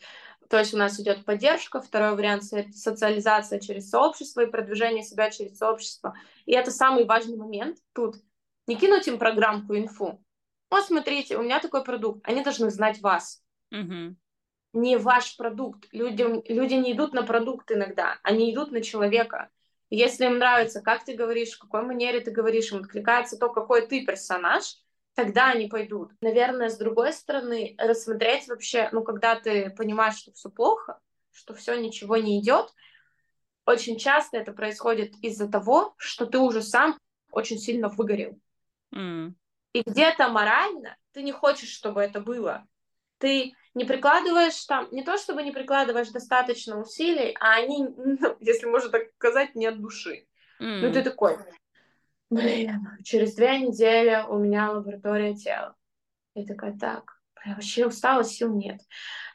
[0.48, 2.44] То есть у нас идет поддержка, второй вариант—
[2.74, 6.14] социализация через сообщество и продвижение себя через сообщество.
[6.46, 8.16] И это самый важный момент тут.
[8.66, 10.24] Не кинуть им программку, инфу.
[10.70, 12.20] Вот смотрите, у меня такой продукт.
[12.26, 13.42] Они должны знать вас.
[13.72, 14.16] Угу.
[14.74, 15.86] Не ваш продукт.
[15.92, 19.50] Людям, люди не идут на продукт иногда, они идут на человека.
[19.90, 23.86] Если им нравится, как ты говоришь, в какой манере ты говоришь, им откликается то, какой
[23.86, 24.76] ты персонаж—
[25.18, 26.12] тогда они пойдут.
[26.20, 31.00] Наверное, с другой стороны, рассмотреть вообще, ну, когда ты понимаешь, что все плохо,
[31.32, 32.72] что все ничего не идет,
[33.66, 36.96] очень часто это происходит из-за того, что ты уже сам
[37.32, 38.38] очень сильно выгорел.
[38.94, 39.32] Mm.
[39.72, 42.64] И где-то морально ты не хочешь, чтобы это было.
[43.18, 48.66] Ты не прикладываешь там, не то чтобы не прикладываешь достаточно усилий, а они, ну, если
[48.66, 50.28] можно так сказать, нет души.
[50.60, 50.78] Mm.
[50.82, 51.38] Ну ты такой,
[52.30, 55.74] блин, через две недели у меня лаборатория тела.
[56.34, 58.80] Я такая, так, я вообще устала, сил нет.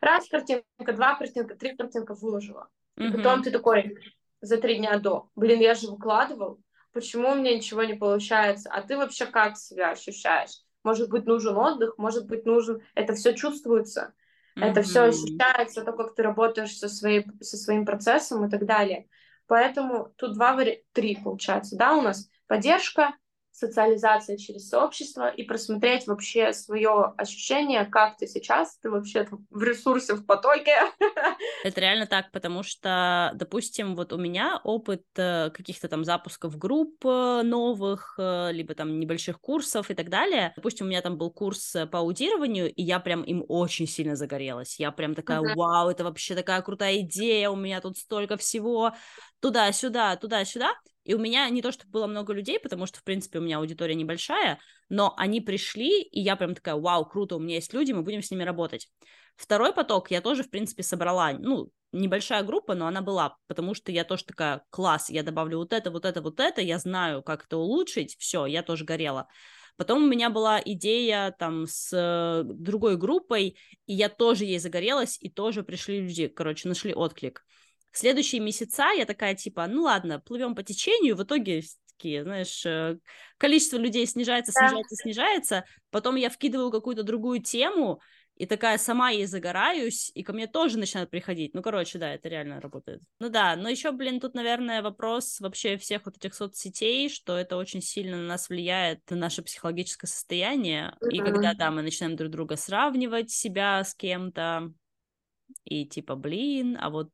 [0.02, 2.70] Раз картинка, два картинка, три картинка выложила.
[2.98, 3.12] И mm-hmm.
[3.12, 3.98] потом ты такой
[4.41, 6.60] за три дня до, блин, я же выкладывал,
[6.91, 8.70] почему у меня ничего не получается?
[8.72, 10.62] А ты вообще как себя ощущаешь?
[10.84, 12.82] Может быть, нужен отдых, может быть, нужен...
[12.94, 14.14] Это все чувствуется,
[14.56, 14.66] mm-hmm.
[14.66, 19.08] это все ощущается, то, как ты работаешь со, своей, со своим процессом и так далее.
[19.48, 23.14] Поэтому тут два варианта, три получается, да, у нас поддержка,
[23.54, 30.16] социализация через сообщество и просмотреть вообще свое ощущение, как ты сейчас, ты вообще в ресурсе,
[30.16, 30.76] в потоке.
[31.64, 37.06] Это реально так, потому что, допустим, вот у меня опыт э, каких-то там запусков групп
[37.06, 40.54] э, новых, э, либо там небольших курсов и так далее.
[40.56, 44.80] Допустим, у меня там был курс по аудированию, и я прям им очень сильно загорелась.
[44.80, 45.56] Я прям такая, uh-huh.
[45.56, 48.96] вау, это вообще такая крутая идея, у меня тут столько всего,
[49.41, 50.74] туда-сюда, туда-сюда.
[51.04, 53.58] И у меня не то, чтобы было много людей, потому что, в принципе, у меня
[53.58, 57.91] аудитория небольшая, но они пришли, и я прям такая, вау, круто, у меня есть люди,
[57.91, 58.89] мы будем с ними работать.
[59.36, 63.91] Второй поток я тоже, в принципе, собрала, ну, небольшая группа, но она была, потому что
[63.91, 67.45] я тоже такая, класс, я добавлю вот это, вот это, вот это, я знаю, как
[67.45, 69.28] это улучшить, все, я тоже горела.
[69.76, 75.18] Потом у меня была идея там с э, другой группой, и я тоже ей загорелась,
[75.20, 77.43] и тоже пришли люди, короче, нашли отклик
[77.94, 81.64] следующие месяца я такая, типа, ну ладно, плывем по течению, в итоге
[81.96, 82.98] такие, знаешь, э,
[83.38, 88.02] количество людей снижается, снижается, снижается, потом я вкидываю какую-то другую тему,
[88.36, 91.54] и такая сама ей загораюсь, и ко мне тоже начинают приходить.
[91.54, 93.02] Ну, короче, да, это реально работает.
[93.20, 97.58] Ну да, но еще, блин, тут, наверное, вопрос вообще всех вот этих соцсетей, что это
[97.58, 100.96] очень сильно на нас влияет на наше психологическое состояние.
[101.00, 101.10] Mm-hmm.
[101.12, 104.74] И когда, да, мы начинаем друг друга сравнивать себя с кем-то,
[105.64, 107.12] и типа, блин, а вот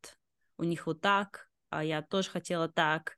[0.60, 3.18] у них вот так, а я тоже хотела так.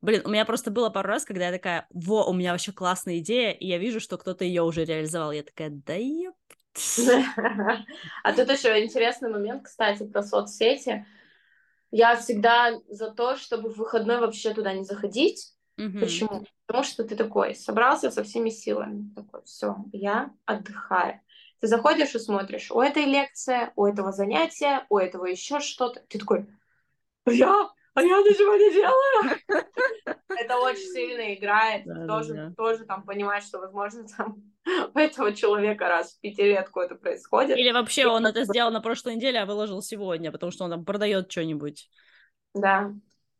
[0.00, 3.18] Блин, у меня просто было пару раз, когда я такая, во, у меня вообще классная
[3.18, 5.32] идея, и я вижу, что кто-то ее уже реализовал.
[5.32, 6.34] Я такая, да еп.
[8.24, 11.06] А тут еще интересный момент, кстати, про соцсети.
[11.90, 15.54] Я всегда за то, чтобы в выходной вообще туда не заходить.
[16.00, 16.46] Почему?
[16.66, 19.12] Потому что ты такой, собрался со всеми силами.
[19.14, 21.20] Такой, все, я отдыхаю.
[21.60, 26.00] Ты заходишь и смотришь, у этой лекция, у этого занятия, у этого еще что-то.
[26.08, 26.46] Ты такой,
[27.26, 29.38] я, а я ничего не делаю.
[30.28, 31.84] Это очень сильно играет.
[32.06, 34.36] тоже, тоже там понимать, что, возможно, там
[34.94, 37.56] у этого человека раз в пятилетку это происходит.
[37.56, 40.84] Или вообще он это сделал на прошлой неделе, а выложил сегодня, потому что он там
[40.84, 41.88] продает что-нибудь.
[42.54, 42.92] Да.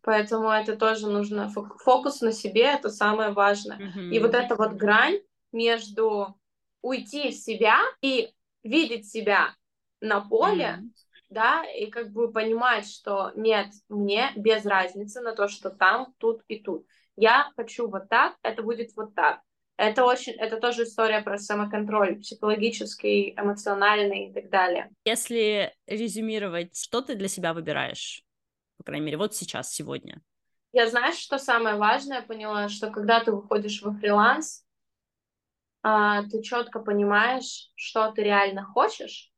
[0.03, 1.49] Поэтому это тоже нужно.
[1.49, 3.93] Фокус на себе это самое важное.
[4.11, 5.21] И вот эта вот грань,
[5.53, 6.35] между
[6.81, 9.55] уйти в себя и видеть себя
[10.01, 10.89] на поле, mm-hmm.
[11.33, 16.43] Да, и как бы понимать, что нет, мне без разницы на то, что там, тут
[16.49, 16.87] и тут.
[17.17, 19.41] Я хочу вот так, это будет вот так.
[19.77, 24.91] Это очень, это тоже история про самоконтроль, психологический, эмоциональный и так далее.
[25.05, 28.23] Если резюмировать, что ты для себя выбираешь,
[28.77, 30.21] по крайней мере, вот сейчас, сегодня?
[30.73, 34.65] Я знаешь, что самое важное поняла, что когда ты выходишь во фриланс,
[35.83, 39.32] а, ты четко понимаешь, что ты реально хочешь,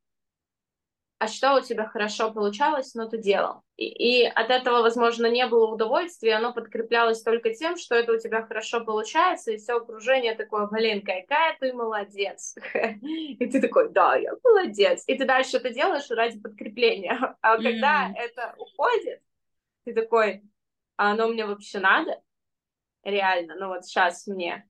[1.25, 3.63] а что у тебя хорошо получалось, но ты делал.
[3.77, 8.19] И, и от этого, возможно, не было удовольствия, оно подкреплялось только тем, что это у
[8.19, 12.55] тебя хорошо получается, и все окружение такое, блин, какая ты молодец.
[13.01, 15.03] И ты такой, да, я молодец.
[15.07, 17.35] И ты дальше это делаешь ради подкрепления.
[17.41, 19.21] А когда это уходит,
[19.83, 20.43] ты такой,
[20.95, 22.21] а оно мне вообще надо?
[23.03, 24.67] Реально, ну вот сейчас мне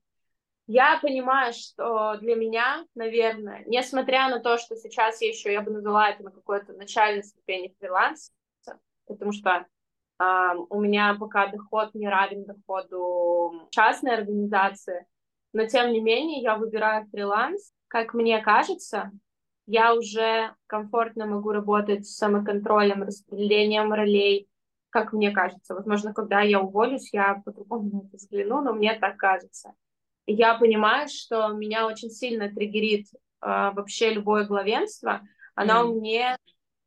[0.67, 5.71] я понимаю, что для меня, наверное, несмотря на то, что сейчас я еще, я бы
[5.71, 8.31] назвала это на какой-то начальной ступени фриланса,
[9.05, 9.67] потому что
[10.19, 10.23] э,
[10.69, 15.05] у меня пока доход не равен доходу частной организации,
[15.53, 17.71] но тем не менее я выбираю фриланс.
[17.87, 19.11] Как мне кажется,
[19.67, 24.49] я уже комфортно могу работать с самоконтролем, распределением ролей,
[24.89, 25.75] как мне кажется.
[25.75, 29.75] Возможно, когда я уволюсь, я по-другому это взгляну, но мне так кажется
[30.27, 35.21] я понимаю, что меня очень сильно триггерит э, вообще любое главенство.
[35.55, 35.99] Оно mm.
[35.99, 36.37] мне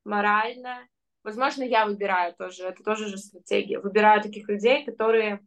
[0.04, 0.86] морально...
[1.22, 3.80] Возможно, я выбираю тоже, это тоже же стратегия.
[3.80, 5.40] Выбираю таких людей, которые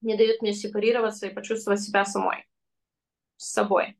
[0.00, 2.46] не дают мне сепарироваться и почувствовать себя самой,
[3.36, 3.98] с собой.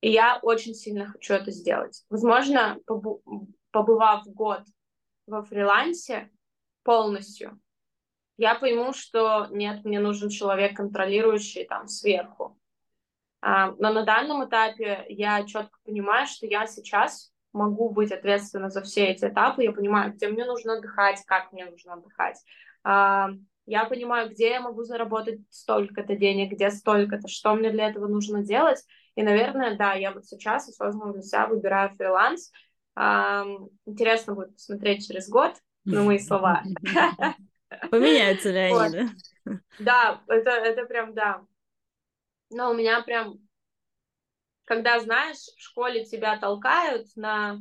[0.00, 2.04] И я очень сильно хочу это сделать.
[2.08, 2.78] Возможно,
[3.70, 4.62] побывав год
[5.26, 6.30] во фрилансе
[6.82, 7.60] полностью,
[8.36, 12.58] я пойму, что нет, мне нужен человек, контролирующий там сверху.
[13.40, 18.82] А, но на данном этапе я четко понимаю, что я сейчас могу быть ответственна за
[18.82, 19.62] все эти этапы.
[19.62, 22.38] Я понимаю, где мне нужно отдыхать, как мне нужно отдыхать.
[22.82, 23.30] А,
[23.66, 28.42] я понимаю, где я могу заработать столько-то денег, где столько-то, что мне для этого нужно
[28.42, 28.82] делать.
[29.14, 32.50] И, наверное, да, я вот сейчас осознанно для себя выбираю фриланс.
[32.96, 33.44] А,
[33.86, 35.54] интересно будет посмотреть через год
[35.84, 36.62] на мои слова.
[37.90, 38.96] Поменяются ли они,
[39.44, 39.58] да?
[39.78, 41.42] Да, это, это прям, да.
[42.50, 43.38] Но у меня прям,
[44.64, 47.58] когда, знаешь, в школе тебя толкают на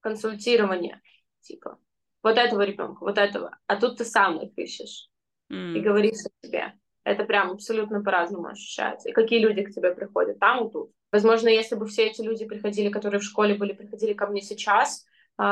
[0.00, 1.00] консультирование,
[1.40, 1.78] типа,
[2.22, 5.08] вот этого ребенка, вот этого, а тут ты сам их ищешь
[5.50, 5.74] mm.
[5.74, 6.74] и говоришь о себе.
[7.04, 9.08] Это прям абсолютно по-разному ощущается.
[9.08, 10.92] И какие люди к тебе приходят, там и тут.
[11.10, 15.04] Возможно, если бы все эти люди приходили, которые в школе были, приходили ко мне сейчас,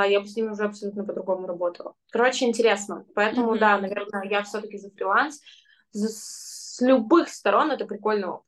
[0.09, 1.95] я бы с ними уже абсолютно по-другому работала.
[2.11, 3.05] Короче, интересно.
[3.15, 3.59] Поэтому, mm-hmm.
[3.59, 5.41] да, наверное, я все-таки за фриланс.
[5.93, 8.47] С любых сторон это прикольный опыт.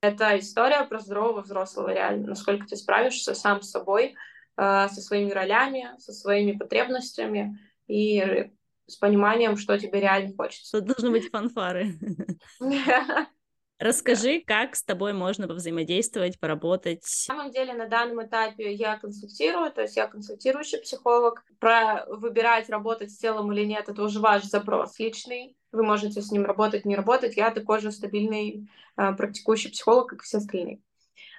[0.00, 2.28] Это история про здорового взрослого, реально.
[2.28, 4.14] Насколько ты справишься сам с собой,
[4.56, 8.50] а, со своими ролями, со своими потребностями и
[8.86, 10.78] с пониманием, что тебе реально хочется.
[10.78, 11.94] Тут должны быть фанфары.
[13.82, 17.02] Расскажи, как с тобой можно взаимодействовать, поработать.
[17.02, 21.44] На самом деле, на данном этапе я консультирую, то есть я консультирующий психолог.
[21.58, 25.56] Про выбирать, работать с телом или нет, это уже ваш запрос личный.
[25.72, 27.36] Вы можете с ним работать, не работать.
[27.36, 30.80] Я такой же стабильный э, практикующий психолог, как все остальные.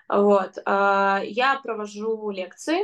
[0.10, 0.58] Вот.
[0.66, 2.84] Э, я провожу лекции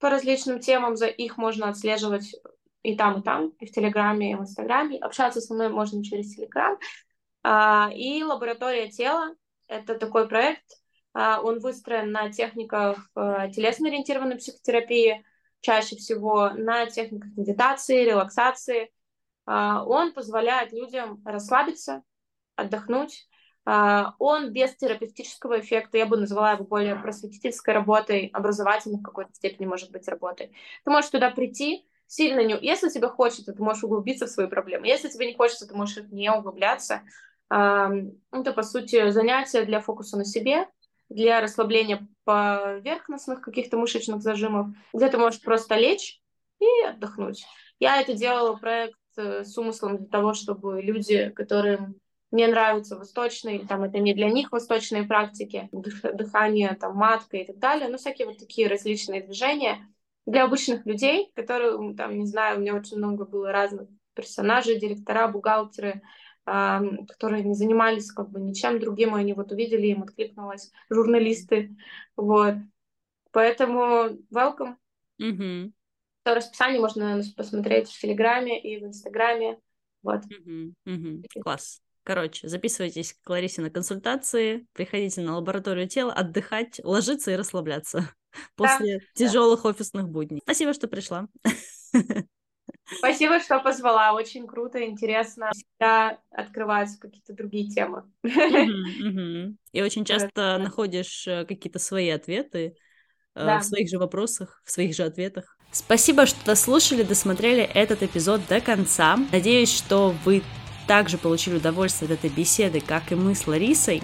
[0.00, 2.34] по различным темам, за их можно отслеживать
[2.82, 4.98] и там, и там, и в Телеграме, и в Инстаграме.
[4.98, 6.76] Общаться со мной можно через Телеграм.
[7.42, 9.34] А, и лаборатория тела—
[9.66, 10.64] это такой проект,
[11.12, 15.24] а, он выстроен на техниках э, телесно-ориентированной психотерапии,
[15.60, 18.92] чаще всего на техниках медитации, релаксации.
[19.44, 22.02] А, он позволяет людям расслабиться,
[22.56, 23.28] отдохнуть.
[23.64, 29.66] Он без терапевтического эффекта, я бы назвала его более просветительской работой, образовательной в какой-то степени,
[29.66, 30.52] может быть, работой.
[30.84, 32.58] Ты можешь туда прийти, сильно не...
[32.60, 34.88] Если тебе хочется, ты можешь углубиться в свои проблемы.
[34.88, 37.02] Если тебе не хочется, ты можешь не углубляться.
[37.52, 40.66] Это, по сути, занятие для фокуса на себе,
[41.10, 46.20] для расслабления поверхностных каких-то мышечных зажимов, где ты можешь просто лечь
[46.60, 47.44] и отдохнуть.
[47.78, 51.96] Я это делала проект э, с умыслом для того, чтобы люди, которым
[52.30, 57.58] не нравятся восточные, там это не для них восточные практики, дыхание, там матка и так
[57.58, 59.86] далее, ну всякие вот такие различные движения
[60.24, 65.28] для обычных людей, которые, там, не знаю, у меня очень много было разных персонажей, директора,
[65.28, 66.02] бухгалтеры,
[66.44, 71.76] которые не занимались как бы ничем другим, и они вот увидели, им откликнулось, журналисты,
[72.16, 72.54] вот.
[73.30, 74.76] Поэтому welcome.
[75.20, 75.72] Mm-hmm.
[76.24, 79.58] Расписание можно посмотреть в Телеграме и в Инстаграме,
[80.02, 80.22] вот.
[80.24, 80.72] Mm-hmm.
[80.86, 81.40] Mm-hmm.
[81.42, 81.80] Класс.
[82.04, 88.12] Короче, записывайтесь к Ларисе на консультации, приходите на лабораторию тела, отдыхать, ложиться и расслабляться
[88.56, 89.68] после да, тяжелых да.
[89.68, 90.40] офисных будней.
[90.42, 91.28] Спасибо, что пришла.
[92.84, 94.12] Спасибо, что позвала.
[94.12, 95.50] Очень круто, интересно.
[95.52, 98.04] Всегда открываются какие-то другие темы.
[99.72, 102.76] И очень часто находишь э, какие-то свои ответы
[103.34, 103.58] э, да.
[103.60, 105.56] в своих же вопросах, в своих же ответах.
[105.70, 109.16] Спасибо, что дослушали, досмотрели этот эпизод до конца.
[109.32, 110.42] Надеюсь, что вы
[110.86, 114.02] также получили удовольствие от этой беседы, как и мы с Ларисой.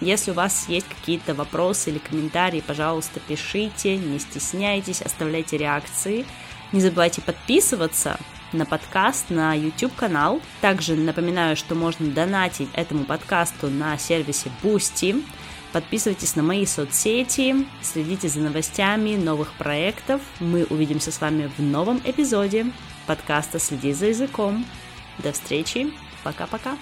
[0.00, 6.24] Если у вас есть какие-то вопросы или комментарии, пожалуйста, пишите, не стесняйтесь, оставляйте реакции.
[6.72, 8.18] Не забывайте подписываться
[8.52, 10.42] на подкаст, на YouTube-канал.
[10.60, 15.24] Также напоминаю, что можно донатить этому подкасту на сервисе Boosty.
[15.72, 20.20] Подписывайтесь на мои соцсети, следите за новостями новых проектов.
[20.40, 22.66] Мы увидимся с вами в новом эпизоде
[23.06, 24.66] подкаста «Следи за языком».
[25.18, 25.92] До встречи.
[26.22, 26.76] Пока-пока.